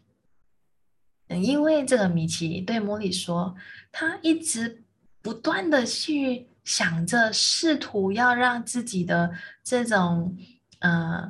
[1.27, 3.57] 因为这个米奇对莫莉说，
[3.91, 4.81] 他一直
[5.21, 10.37] 不断的去想着，试图要让自己的这种，
[10.79, 11.29] 呃，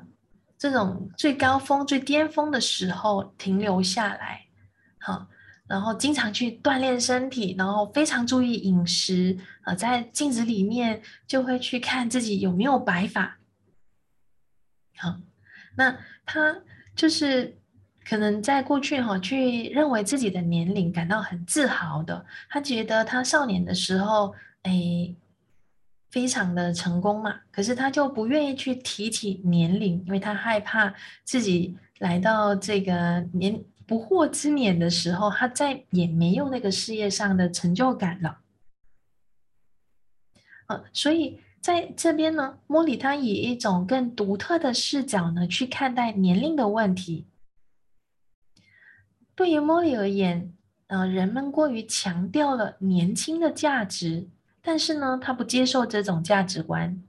[0.60, 4.46] 这种最高峰、最巅峰的时候停留下来，
[5.00, 5.28] 好。
[5.70, 13.38] 然后经常去锻炼身体，然后非常注意饮食呃，在镜子里面就会去看自己有没有白发。
[14.98, 15.16] 好，
[15.78, 15.96] 那
[16.26, 16.60] 他
[16.96, 17.56] 就是
[18.04, 24.34] 可能在过去哈，去认为自己的年龄感到很自豪的，他觉得他少年的时候
[24.64, 25.16] 哎，
[26.10, 30.94] 非常的成功嘛，可是他就不愿意去提起年龄，因为他害怕
[31.24, 33.64] 自己来到这个年。
[33.90, 38.38] 不惑之年的时候，他再也没有那个事业上的成就感了。
[40.68, 47.26] 呃，所以在这边呢，莫里他以一种更独特的视角呢去看待年龄的问题。
[49.34, 50.54] 对于莫里而言，
[50.86, 54.30] 呃，人们过于强调了年轻的价值，
[54.70, 57.02] 但是呢，他不接受这种价值观，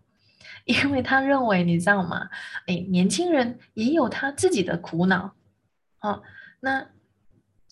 [0.65, 2.31] 因为他认为，你知道吗？
[2.67, 5.35] 哎，年轻人也有他自己的苦恼，
[5.99, 6.23] 啊。
[6.61, 6.87] 那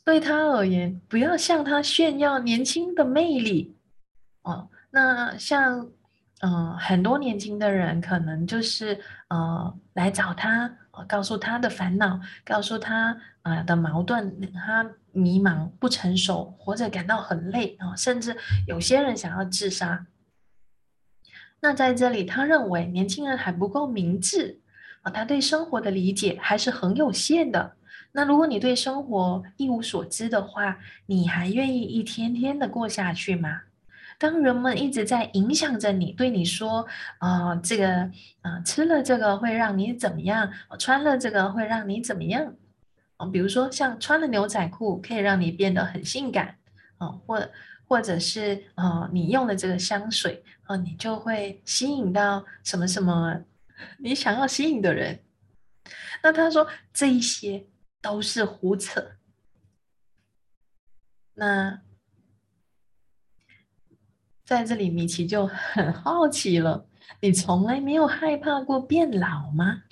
[0.04, 3.78] 对他而言，不要向他炫耀年轻的魅力
[4.42, 4.68] 哦。
[4.90, 5.88] 那像
[6.40, 10.70] 嗯，很多年轻的人可能就是呃来找他，
[11.06, 18.36] 告诉他的烦恼，告诉他啊的矛盾，他迷茫、不成熟，或者感到很累啊，甚至
[18.66, 20.06] 有些人想要自杀。
[21.60, 24.60] 那在这里，他认为年轻人还不够明智
[25.02, 27.76] 啊，他对生活的理解还是很有限的。
[28.12, 33.62] 那如果你对生活一无所知的话，你还愿意一天天的过下去吗？
[34.18, 36.84] 当人们一直在影响着你，对你说
[37.18, 38.10] 啊，这个
[38.42, 40.52] 啊，吃了这个会让你怎么样？
[40.78, 42.52] 穿了这个会让你怎么样？
[43.16, 46.56] 啊，比如说像穿了牛仔裤可以让你变得很性感
[46.98, 47.48] 啊，或
[47.86, 53.40] 或者是啊，你用了这个香水啊，你就会吸引到什么什么
[53.98, 55.20] 你想要吸引的人。
[56.22, 57.64] 那他说这一些
[58.02, 59.12] 都是胡扯。
[61.34, 61.80] 那
[64.48, 66.86] 在这里，米奇就很好奇了：
[67.20, 69.82] 你从来没有害怕过变老吗？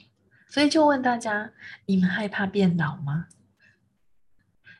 [0.49, 1.53] 所以就问大家：
[1.85, 3.29] 你们害怕变老吗？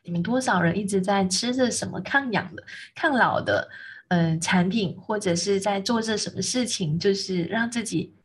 [0.03, 2.63] 你们多少人一直在吃着什么抗氧的、
[2.95, 3.69] 抗老的
[4.07, 8.15] 呃产品，或者是在做着什么事情，就是让自己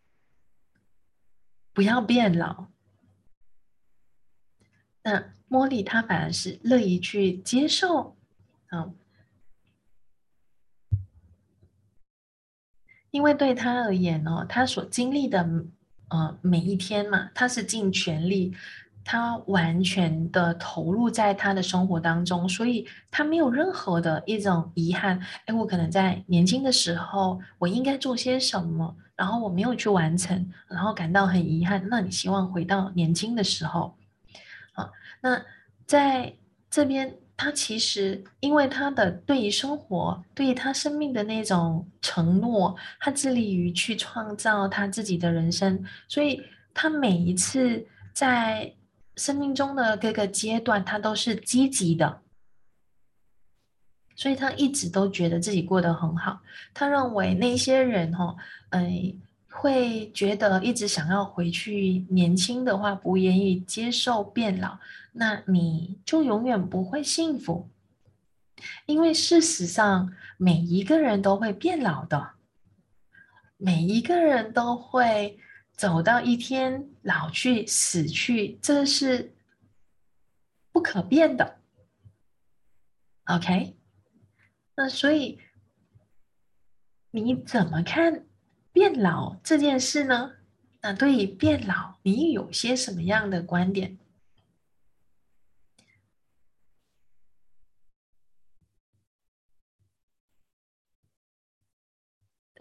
[1.74, 2.68] 不要变老？
[5.02, 8.16] 那茉莉她反而是乐意去接受，
[8.70, 8.94] 嗯，
[13.12, 15.48] 因为对他而言呢，他所经历的
[16.08, 18.52] 呃每一天嘛，他是尽全力，
[19.04, 25.20] 他完全的投入在他的生活当中，所以他没有任何的一种遗憾。
[25.46, 31.86] 哎，我可能在年轻的时候，我应该做些什么，然后我没有去完成，然后感到很遗憾。
[31.88, 33.94] 那你希望回到年轻的时候？
[35.20, 35.40] 那
[35.86, 36.34] 在
[36.68, 46.40] 这边，他其实因为他的对于生活、对于他生命的那种承诺，他致力于去创造他自己的人生，所以
[46.72, 48.72] 他每一次在
[49.16, 52.20] 生命中的各个阶段，他都是积极的，
[54.14, 56.38] 所以他一直都觉得自己过得很好。
[56.72, 58.36] 他认为那些人哈，
[58.70, 59.12] 哎。
[59.54, 64.78] 会觉得一直想要回去年轻的话，不愿意接受变老，
[65.12, 67.70] 那你就永远不会幸福。
[68.86, 72.34] 因为事实上，每一个人都会变老的，
[73.56, 75.38] 每一个人都会
[75.76, 79.34] 走到一天老去、死去，这是
[80.70, 81.58] 不可变的。
[83.24, 83.76] OK，
[84.76, 85.40] 那所以
[87.10, 88.26] 你怎么看？
[88.72, 90.32] 变老这件事呢？
[90.80, 93.98] 那对于变老，你有些什么样的观点？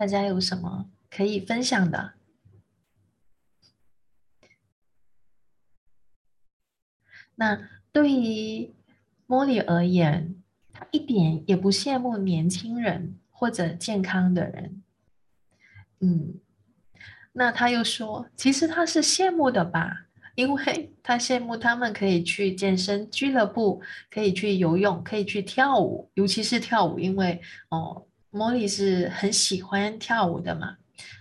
[0.02, 2.14] 大家有什么可以分享的？
[7.36, 8.74] 那对于
[9.28, 10.42] 茉莉而言，
[10.74, 14.82] 她一点也不羡慕年轻人或者健康的人。
[16.00, 16.40] 嗯，
[17.34, 23.80] 那他又说，其实他是羡慕的吧，因为他羡慕他们可以去健身俱乐部，
[24.10, 27.40] 可以去游泳，可以去跳舞，尤其是跳舞，因为
[27.70, 30.78] 哦，茉莉是很喜欢跳舞的嘛。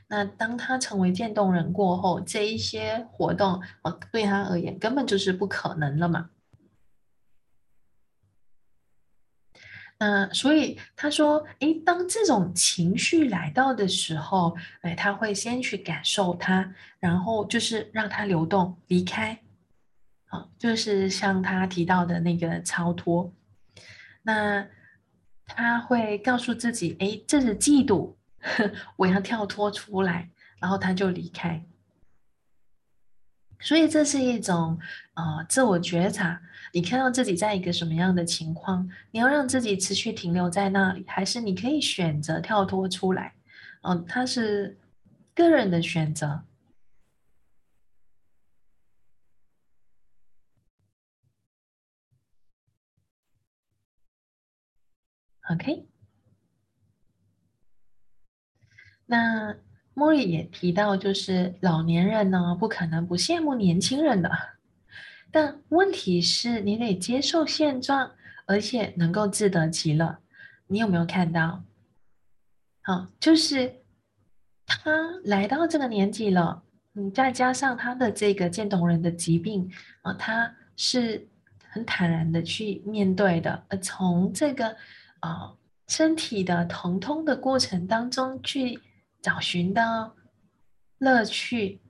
[0.08, 6.30] 那当他成为渐冻人过后，这一些活动哦，对他而言根本就是不可能了嘛。
[10.02, 19.38] 那所以他说，诶，当这种情绪来到的时候，哎，他会先去感受它，然后就是让它流动离开，
[20.28, 23.32] 啊，就是像他提到的那个超脱。
[24.22, 24.66] 那
[25.56, 28.14] 他会告诉自己，哎，这是嫉妒，
[28.96, 31.62] 我要跳脱出来，然后他就离开。
[33.58, 34.78] 所以这是一种
[35.14, 36.40] 呃自我觉察。
[36.72, 43.34] 你看到自己在一个什么样的情况，你要让自己持续停留在那里，还是你可以选择跳脱出来？
[43.82, 44.78] 嗯，它是
[45.34, 46.42] 个人的选择。
[55.52, 55.84] OK，
[59.06, 59.56] 那
[59.94, 64.30] 莫莉也提到，就是老年人呢，不可能不羡慕年轻人的。
[65.32, 68.12] 但问题是你得接受现状，
[68.46, 70.18] 而且能够自得其乐。
[70.68, 71.64] 你有没有看到？
[72.82, 73.82] 好，就是
[74.64, 74.80] 他
[75.24, 76.62] 来到这个年纪了，
[76.94, 79.68] 嗯，再加上他的这个渐冻人的疾病
[80.02, 81.28] 啊，他是
[81.68, 84.76] 很坦然的去面对的，而从这个
[85.20, 85.56] 啊
[85.86, 88.80] 身体的疼痛的过程当中去
[89.22, 90.16] 找寻到
[90.98, 91.80] 乐趣，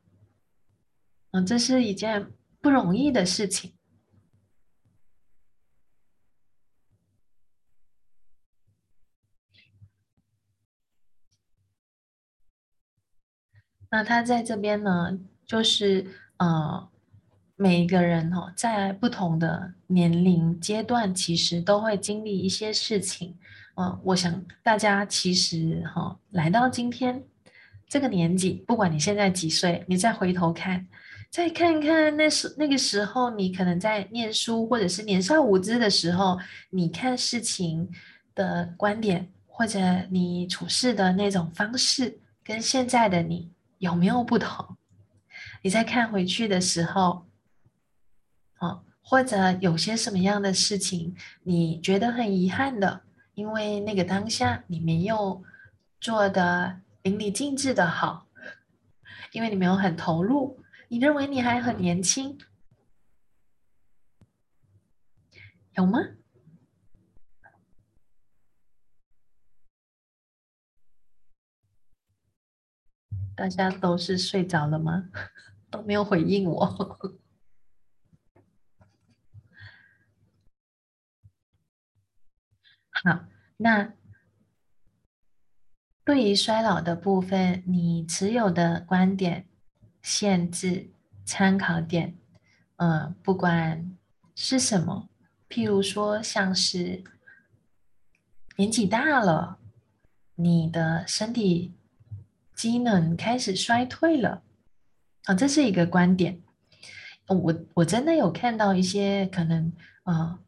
[1.30, 2.32] 嗯，这是一件。
[2.62, 3.72] 不容易的事情。
[13.90, 16.06] 那他在这边呢，就是
[16.36, 16.92] 呃，
[17.62, 23.36] 每一个人哈，在不同的年龄阶段，其实都会经历一些事情
[23.74, 27.22] 嗯，我想大家其实哈，来到今天
[27.86, 30.86] 这个年纪，不管你现在几岁，你再回头看，
[31.28, 36.38] 再看看那时那个时候，你可能在念书或者是年少无知的时候，
[36.70, 37.90] 你看事情
[38.34, 44.78] 的观点或者你处事的那种方式，跟现在的你有没有不同？
[45.60, 47.26] 你再看回去的时候，
[49.10, 53.02] 或者有些什么样的事情你觉得很遗憾的？
[53.34, 55.42] 因为那个当下你没有
[56.00, 58.28] 做的淋漓尽致的好，
[59.32, 62.38] 因为你没有很投入，你认为你还很年轻，
[65.74, 65.98] 有吗？
[73.34, 75.10] 大家都是睡着了吗？
[75.68, 77.19] 都没有回应我。
[83.02, 83.24] 好，
[83.56, 83.94] 那
[86.04, 89.48] 对于衰老的部分，你持有的观点、
[90.02, 90.90] 限制、
[91.24, 92.18] 参考点，
[92.76, 93.96] 嗯，不管
[94.34, 95.08] 是什么，
[95.48, 97.02] 譬如说像是
[98.56, 99.58] 年纪大了，
[100.34, 101.74] 你的身体
[102.54, 104.42] 机能开始衰退了，
[105.24, 106.42] 啊，这是一个观点。
[107.28, 109.72] 我我真的有看到一些可能，
[110.04, 110.38] 呃，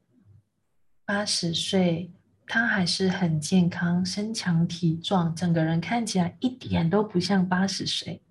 [1.07, 2.13] 八十岁。
[2.55, 8.23] 他还是很健康，身强体壮，整个人看起来一点都不像八十岁。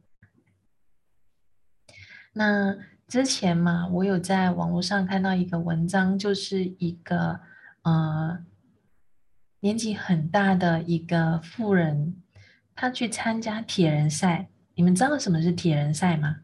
[2.34, 7.42] 那之前嘛，我有在网络上看到一个文章，就是一个
[7.82, 8.46] 呃
[9.62, 12.22] 年纪很大的一个妇人，
[12.76, 14.52] 他去参加铁人赛。
[14.76, 16.42] 你们知道什么是铁人赛吗？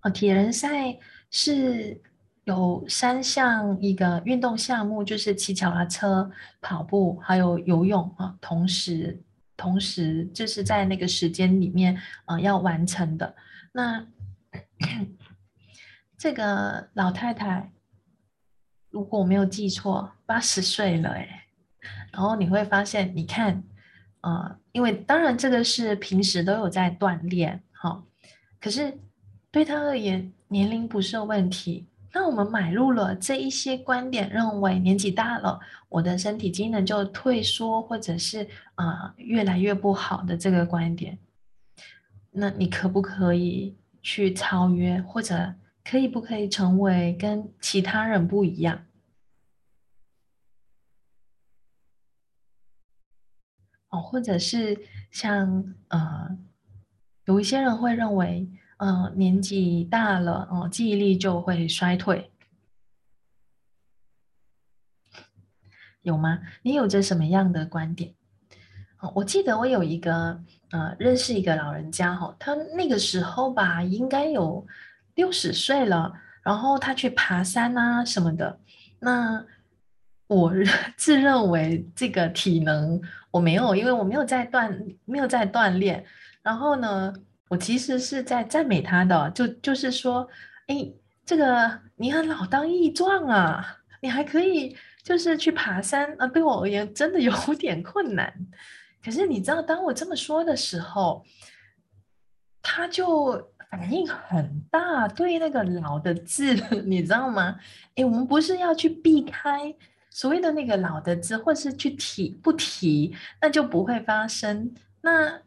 [0.00, 0.98] 哦，铁人赛
[1.30, 2.02] 是。
[2.44, 6.30] 有三项一个运动项目，就是骑脚踏车、
[6.60, 8.36] 跑步，还有游泳啊。
[8.40, 9.22] 同时，
[9.56, 13.34] 同时就是在那个时间里面啊要完成的。
[13.72, 14.06] 那
[16.18, 17.72] 这个老太太，
[18.90, 21.46] 如果我没有记错，八十岁了哎。
[22.12, 23.64] 然后你会发现，你看
[24.20, 28.04] 啊，因为当然这个是平时都有在锻炼哈，
[28.60, 28.96] 可是
[29.50, 31.88] 对他而言，年龄不是问题。
[32.16, 35.58] 那我们买入了这一些观点，认为年纪大了，
[35.88, 41.18] 我的身体机能就退缩，或者是啊越来越不好的这个观点，
[42.30, 48.86] 那你可不可以去超越，或者可以不可以成为跟其他人不一样？
[53.88, 54.78] 哦，或者是
[55.10, 56.38] 像呃，
[57.24, 58.48] 有一些人会认为。
[58.78, 62.30] 嗯，年纪大了哦，记忆力就会衰退，
[66.02, 66.40] 有吗？
[66.62, 68.12] 你有着什么样的观点？
[68.98, 74.66] 哦，我记得我有一个呃，认识一个老人家哈，他那个时候吧，应该有
[75.14, 76.12] 六十岁了，
[76.42, 78.58] 然后他去爬山啊什么的。
[78.98, 79.46] 那
[80.26, 80.52] 我
[80.98, 83.00] 自认为这个体能
[83.30, 86.04] 我没有，因为我没有在锻，没有在锻炼。
[86.42, 87.14] 然后呢？
[87.48, 90.26] 我其实是在赞美他的，就就是说，
[90.66, 90.90] 哎，
[91.26, 98.32] 这个你很老当益壮啊，你还可以就是去爬山啊，对我而言真的有 点困难。
[99.04, 101.22] 可是你知道，当我这么说的时候，
[102.62, 106.54] 他就反应很大，对那个“老”的字，
[106.86, 107.56] 你知道吗？
[107.94, 109.74] 哎，我们不是要去避开
[110.08, 114.74] 所谓的那个“老”的字，或是去提不提，那就不会发生。
[115.02, 115.43] 那。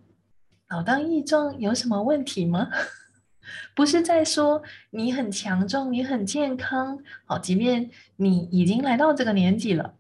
[0.69, 2.69] 老当益壮有什么问题吗？
[3.73, 9.93] 不是在说你很强壮，你很健康，好，即便你已经来到这个年纪了，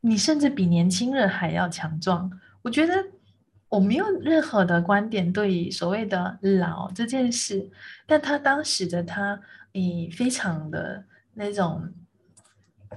[0.00, 2.30] 你甚至比年轻人还要强壮。
[2.62, 2.94] 我觉得
[3.68, 7.70] 我没有任何的观点对所谓的老这件事，
[8.06, 9.38] 但他当时的他，
[9.74, 11.92] 诶，非常的那种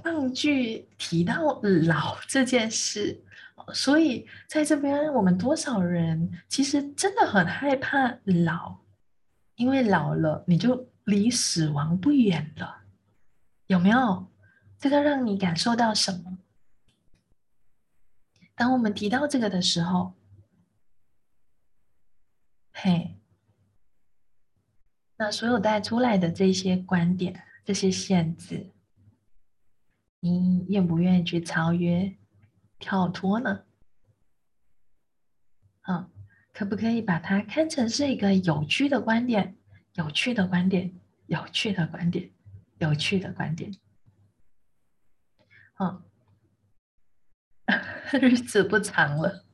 [0.02, 3.22] 抗拒提到老这件事。
[3.72, 8.78] 所以在这边，我们多少人其实真的很害怕老，
[9.56, 12.82] 因为老了你就离死亡不远了，
[13.66, 14.30] 有没有？
[14.78, 16.38] 这个让你感受到什么？
[18.54, 20.14] 当我们提到这个的时候，
[22.72, 23.16] 嘿，
[25.16, 28.70] 那所有带出来的这些观点、这些限制，
[30.20, 32.16] 你愿不愿意去超越？
[32.82, 33.64] 跳脱呢？
[35.88, 36.10] 嗯，
[36.52, 39.56] 可不可以把它看成是一个有趣的观点？
[39.94, 40.92] 有趣的观点，
[41.26, 42.30] 有趣的观点，
[42.78, 43.72] 有趣的观点。
[45.78, 46.02] 嗯，
[48.20, 49.44] 日子不长了，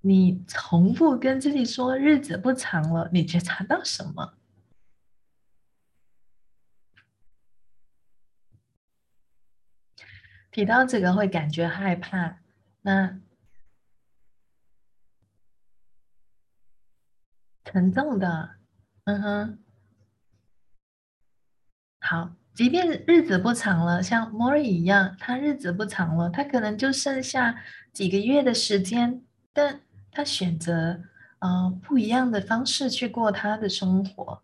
[0.00, 4.35] 你重复跟自己说日子不长了，你觉察到什么？
[10.56, 12.38] 提到这个会感觉害怕，
[12.80, 13.20] 那
[17.62, 18.56] 沉重的，
[19.04, 19.58] 嗯哼。
[22.00, 31.02] 好，即便日子不长了，像莫瑞一样，他日子不长了，他可能就剩下几个月的时间，但他选择
[31.40, 34.42] 呃不一样的方式去过他的生活。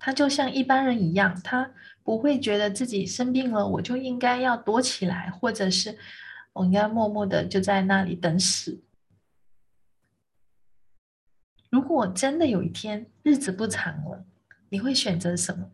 [0.00, 1.70] 他就像一般人一样，他
[2.02, 5.96] 不会觉得自己生病了，我就应该要躲起来，或者是
[6.54, 8.82] 我应该默默的就在那里等死。
[11.68, 14.24] 如果真的有一天日子不长了，
[14.70, 15.70] 你会选择什么？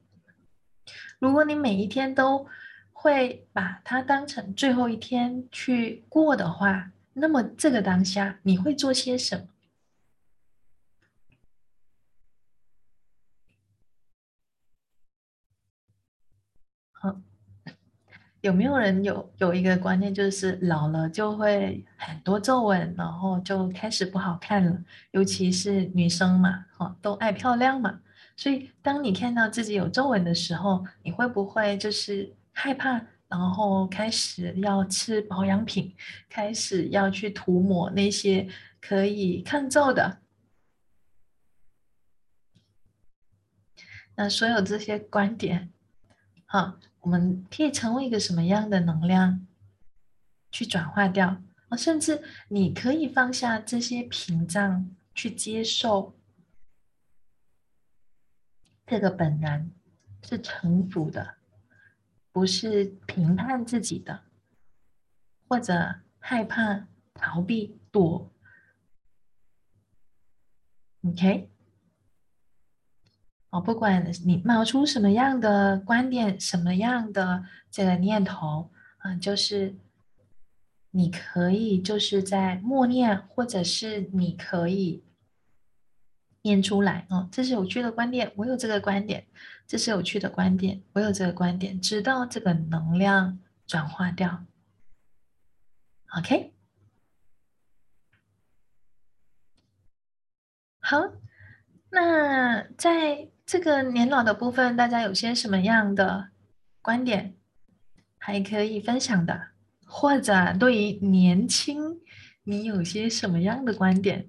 [1.20, 2.46] 如果你每一天都
[2.92, 9.46] 会把它当成最后一天去过的话，那么这个当下你会做些什么？
[16.92, 17.20] 好，
[18.46, 24.84] 有没有人有有一个观念，就是老了就会很多皱纹，然后就开始不好看了？
[25.10, 28.00] 尤其是女生嘛，哈，都爱漂亮嘛。
[28.36, 35.92] 所以，当你看到自己有皱纹的时候，你会不会就是害怕，然后开始要吃保养品，
[36.28, 38.46] 开始要去涂抹那些
[38.80, 40.18] 可以抗皱的？
[44.14, 45.68] 那所有这些观点，
[46.46, 49.46] 好，我们可以成为一个什么样的能量
[50.50, 51.42] 去转化掉？
[51.68, 56.16] 啊，甚至你可以放下这些屏障，去接受。
[58.86, 59.72] 这个本然
[60.22, 61.38] 是臣服的，
[62.30, 64.22] 不是评判自己的，
[65.48, 68.32] 或者害怕、逃避、躲。
[71.02, 71.50] OK，
[73.50, 78.70] 哦，不管你冒出什么样的观点、什么样的这个念头，
[79.04, 79.74] 嗯，就是
[80.90, 85.02] 你可以就是在默念，或者是你可以。
[86.42, 89.26] 念出来哦，这是有趣的观点，我有这个观点，
[89.66, 94.44] 这是有趣的观点，我有这个观点，直到这个能量转化掉。
[96.16, 96.54] OK，
[100.78, 101.02] 好，
[101.90, 106.30] 那在这个年老的部分，大家有些什么样的
[106.82, 107.36] 观点
[108.18, 109.50] 还可以分享的？
[109.86, 112.00] 或者对于年轻，
[112.42, 114.28] 你有些什么样的观点？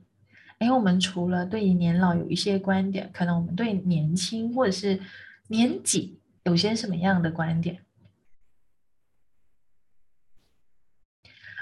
[0.59, 4.99] 哎，我们除了对于年老有一些观点，可能我们对年轻或者是
[5.47, 7.81] 年纪有些什么样的观点？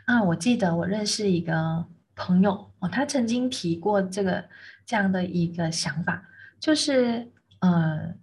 [0.04, 1.86] 啊，我记得我认识一个
[2.16, 4.50] 朋友哦，他曾经提过这个
[4.86, 6.28] 这样的一个想法，
[6.60, 8.16] 就是呃，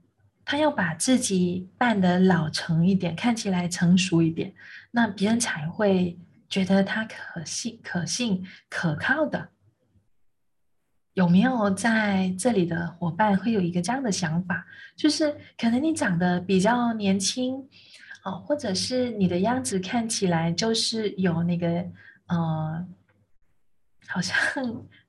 [0.45, 4.55] 他要把自己扮得老成一点，看起来成熟一点，
[4.91, 6.18] 那别人才会
[6.49, 9.49] 觉得他可信、可信、可靠的。
[11.14, 14.66] 有没有在这里的伙伴会有一个这样的想法？
[14.97, 17.68] 就是可能你长得比较年轻，
[18.24, 21.85] 哦，或者是你的样子看起来就是有那个
[22.28, 22.87] 呃，
[24.07, 24.37] 好像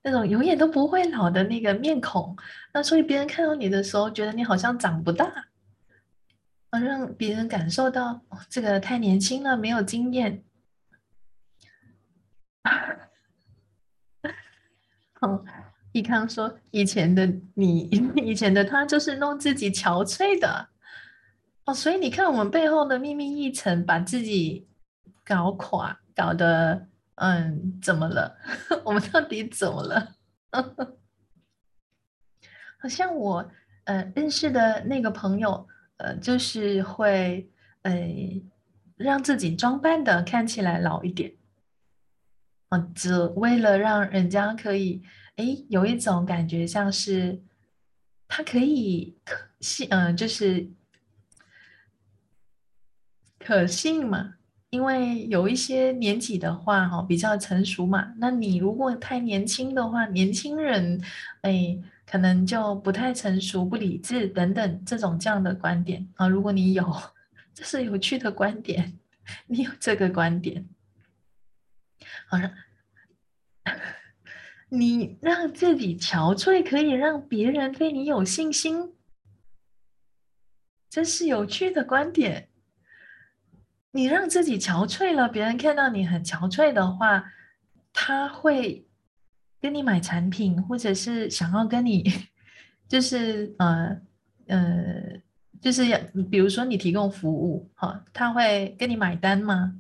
[0.04, 2.38] 那种永远都不会老的那个面孔，
[2.74, 5.48] 那所以别人看到你的时候，觉得你好像长不大，
[6.70, 10.44] 让别人感受到，这个太年轻了，没有经验。
[15.14, 15.44] 好。
[15.94, 17.82] 易康说：“以前的你，
[18.18, 20.70] 以前的他，就是弄自己憔悴的
[21.66, 21.72] 哦。
[21.72, 24.68] 所以你看，我们背后的秘密一层，把自己
[25.24, 28.38] 搞垮，搞得嗯，怎么了？
[28.86, 30.16] 我们到底怎么了？
[32.80, 33.50] 好像我
[33.86, 37.50] 呃认识的那个朋友，呃，就是会
[37.84, 37.94] 呃
[38.98, 41.34] 让自己装扮的看起来老一点，
[42.70, 45.04] 啊，只为了让人家可以。”
[45.36, 47.42] 哎，有一种感觉，像是
[48.28, 50.70] 他可以可信，嗯，就是
[53.40, 54.36] 可信嘛。
[54.74, 58.12] 因为有一些年纪的话，哈，比较成熟嘛。
[58.18, 61.00] 那你如果太年轻的话，年轻人，
[61.42, 66.28] 哎，可能就不太成熟、不理智等等这种这样的观点啊。
[66.28, 66.92] 如果你有，
[67.54, 68.98] 这是有趣的观点，
[69.46, 70.68] 你有这个观点，
[72.26, 72.52] 好像。
[74.70, 78.96] 你让自己憔悴，可以让别人对你有信心，
[80.90, 82.50] 这是有趣的观点。
[83.96, 87.32] 你让自己憔悴了，别人看到你很憔悴的话，
[87.94, 88.88] 他会
[89.62, 92.04] 跟你买产品，或者是想要跟你，
[92.90, 93.96] 就是呃
[94.48, 95.22] 呃，
[95.62, 96.00] 就是要
[96.32, 99.76] 比如说你提供服务，哈，他会跟你买单吗？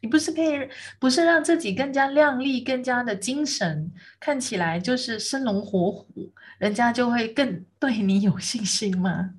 [0.00, 0.66] 你不是可以，
[0.98, 9.34] 不是让自己更加亮丽、更加的精神，看起来就是生龙活虎，人家就会更对你有信心吗？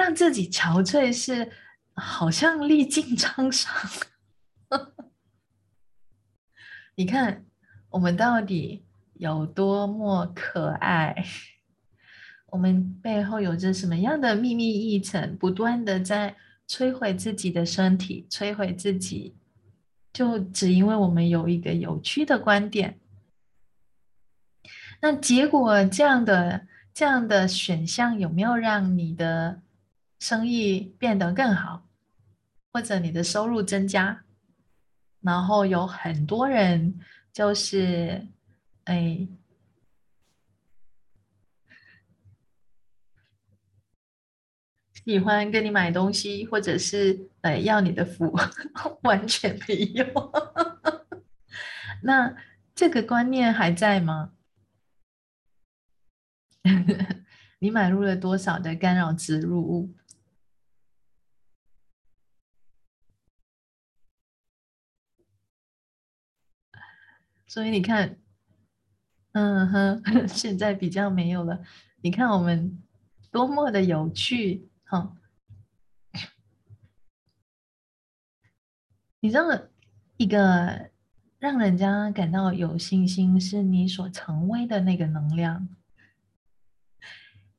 [0.00, 1.52] 让自己憔悴是
[1.92, 3.70] 好像历尽沧桑。
[6.94, 7.44] 你看
[7.90, 8.82] 我们到底
[9.12, 11.14] 有多么可爱？
[12.46, 16.34] 我们背后有着什么样的秘密议程，不断的在
[16.66, 19.36] 摧毁自己的身体，摧毁自己，
[20.14, 22.98] 就只因为我们有一个有趣的观点。
[25.02, 29.60] 那结果这样的这样的选项有没有让你的
[30.20, 31.88] 生意变得更好，
[32.72, 34.22] 或者你的收入增加？
[35.20, 37.00] 然后有很多人
[37.32, 38.28] 就是
[38.84, 39.26] 哎。
[45.06, 48.32] 喜欢跟你买东西，或者是呃要你的福，
[49.02, 50.04] 完全没有。
[52.02, 52.36] 那
[52.74, 54.32] 这个观念还在吗？
[57.58, 59.94] 你买入了多少的干扰植入物？
[67.50, 68.16] 所以你看，
[69.32, 71.60] 嗯哼， 现在比较没有了。
[72.00, 72.80] 你看我们
[73.32, 74.68] 多么的有趣。
[74.84, 75.16] 好，
[79.18, 79.42] 你知道
[80.16, 80.92] 一个
[81.40, 85.68] 让人家感到有信心，是你所成为的那个能量，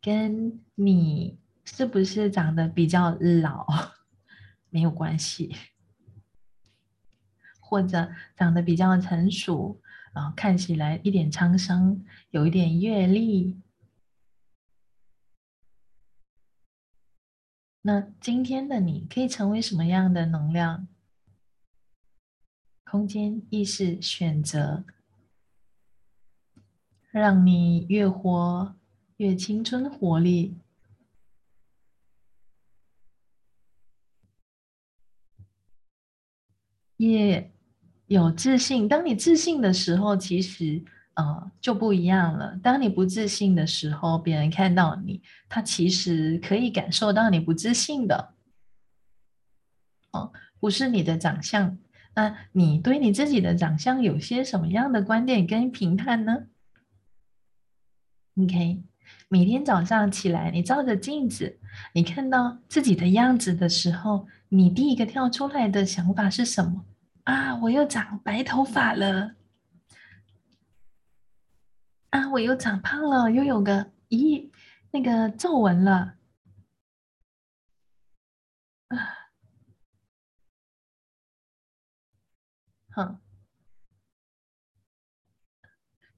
[0.01, 3.11] 跟你是不是长得比较
[3.41, 3.67] 老
[4.71, 5.53] 没有关系，
[7.72, 9.80] 或者长得比较成熟
[10.11, 13.61] 啊，看起来一点沧桑，有一点阅历。
[17.84, 20.89] 那今天的你可以成为什么样的能量？
[22.84, 24.84] 空间意识选择，
[27.09, 28.76] 让你越活
[29.15, 30.57] 越青春活力，
[36.97, 37.49] 也
[38.14, 38.88] 有自信。
[38.88, 40.84] 当你自信的时候，其实。
[41.14, 42.57] 呃，就不一样了。
[42.64, 48.34] 当你不自信的时候，别人看到你，他其实可以感受到你不自信的。
[50.14, 50.32] 哦，
[50.62, 51.78] 不是你的长相。
[52.16, 56.43] 那你对你自己的长相有些什么样的观点跟评判呢
[58.38, 58.82] ？OK，
[59.28, 61.59] 每天早上起来，你照着镜子，
[61.93, 66.86] 你看到自己的样子的时候，你第一个跳出来的想法是什么？
[67.24, 69.36] 啊，我又长白头发了。
[72.09, 72.30] 啊！
[72.30, 74.51] 我又长胖了，又有个咦，
[74.91, 76.15] 那个皱纹了。
[78.89, 78.97] 啊，
[82.89, 83.22] 好，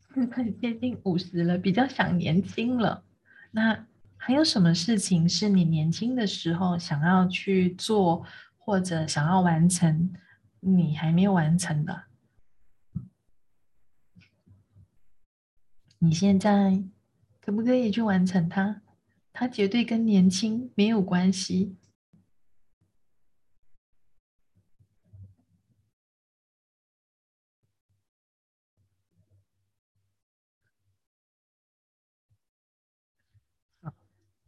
[0.15, 3.03] 现在接近五十了，比较想年轻了。
[3.51, 3.85] 那
[4.17, 8.25] 还有什么事情是你年轻的时候想要去做，
[8.57, 10.11] 或者想要完成，
[10.65, 12.05] 你还没有完成的？
[15.99, 16.83] 你现在
[17.41, 18.81] 可不可以去完成它？
[19.31, 21.75] 它绝对跟年轻没有关系。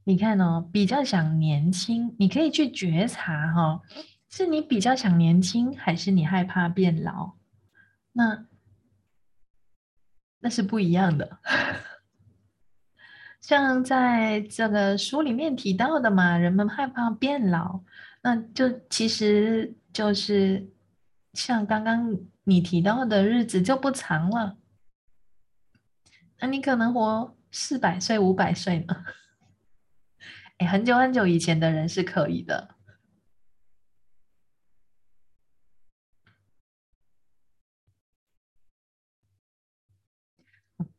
[0.07, 3.81] 你看哦，比较想年轻，你可以去觉察哈，
[4.35, 7.35] 是你比较想年轻，还是你害怕变老？
[8.11, 8.45] 那。
[10.41, 11.39] 那是不一样的，
[13.39, 17.81] 像在这个书里面提到的嘛，人们害怕变老，
[18.21, 20.69] 那就其实就是
[21.33, 24.57] 像刚刚你提到的日子就不长了，
[26.41, 29.03] 那你可能活四百岁、五百岁呢？
[30.59, 32.74] 哎，很久很久以前的人是可以的。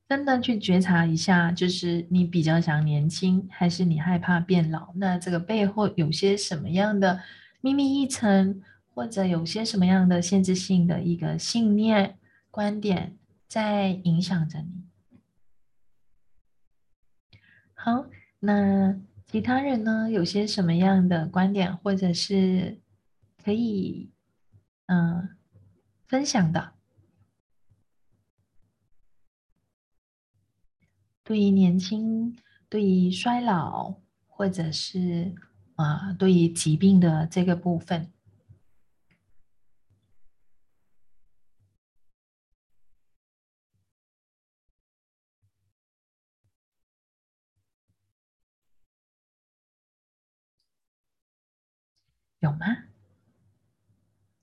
[0.08, 4.92] 真的去觉察一下，就是你比较想年轻，还是你害怕变老？
[4.94, 7.20] 那这个背后有些什么样的
[7.60, 8.62] 秘密一层，
[8.94, 12.18] 或者有些什么样的限制性的一个信念、
[12.52, 13.16] 观点
[13.48, 14.84] 在影响着你？
[17.74, 18.06] 好，
[18.38, 18.96] 那
[19.26, 20.08] 其他人呢？
[20.08, 22.78] 有些什么样的观点，或者是
[23.44, 24.12] 可以
[24.86, 25.30] 嗯
[26.06, 26.75] 分享的？
[31.26, 32.36] 对于年轻，
[32.68, 33.96] 对于衰老，
[34.28, 35.34] 或者是
[35.74, 38.12] 啊，对于疾病的这个部分，
[52.38, 52.58] 有吗？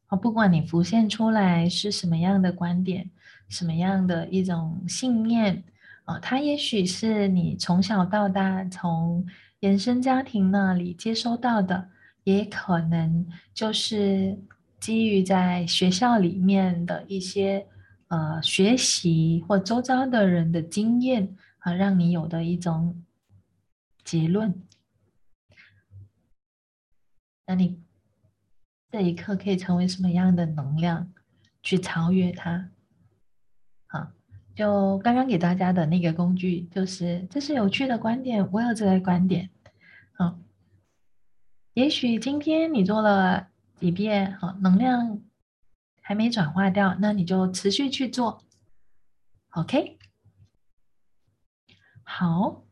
[0.10, 3.10] 哦，不管你浮现出来是什么样的观点，
[3.48, 5.64] 什么样的一种信念。
[6.06, 9.26] 啊，它也许是你从小到大从
[9.62, 11.90] 原生家庭那里接收到的，
[12.26, 14.38] 也可能就是
[14.80, 17.66] 基于在学校里面的一些
[18.10, 23.02] 呃学习或周遭的人的经验啊，让你有的一种
[24.04, 24.62] 结论。
[27.48, 27.82] 那你
[28.92, 31.14] 这一刻可以成为什么样的能量
[31.62, 32.70] 去超越它？
[34.56, 39.50] 就刚刚给大家的那个工具，就是这是有趣的观点，我有这个观点。
[40.16, 40.38] 好，
[41.74, 43.48] 也许今天你做了
[43.80, 45.20] 几遍，好，能量
[46.02, 48.44] 还没转化掉，那你就持续去做。
[49.52, 49.98] OK，
[52.04, 52.64] 好，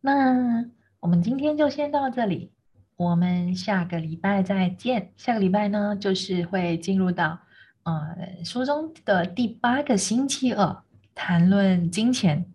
[0.00, 0.64] 那
[1.00, 2.52] 我们今天就先到这里，
[2.94, 5.12] 我们下个礼拜再见。
[5.16, 7.40] 下个礼拜呢，就是会进入到
[7.82, 10.84] 呃书中的第八个星期二。
[11.14, 12.52] 谈论金钱，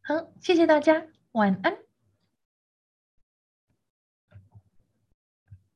[0.00, 1.83] 好，谢谢大家，晚安。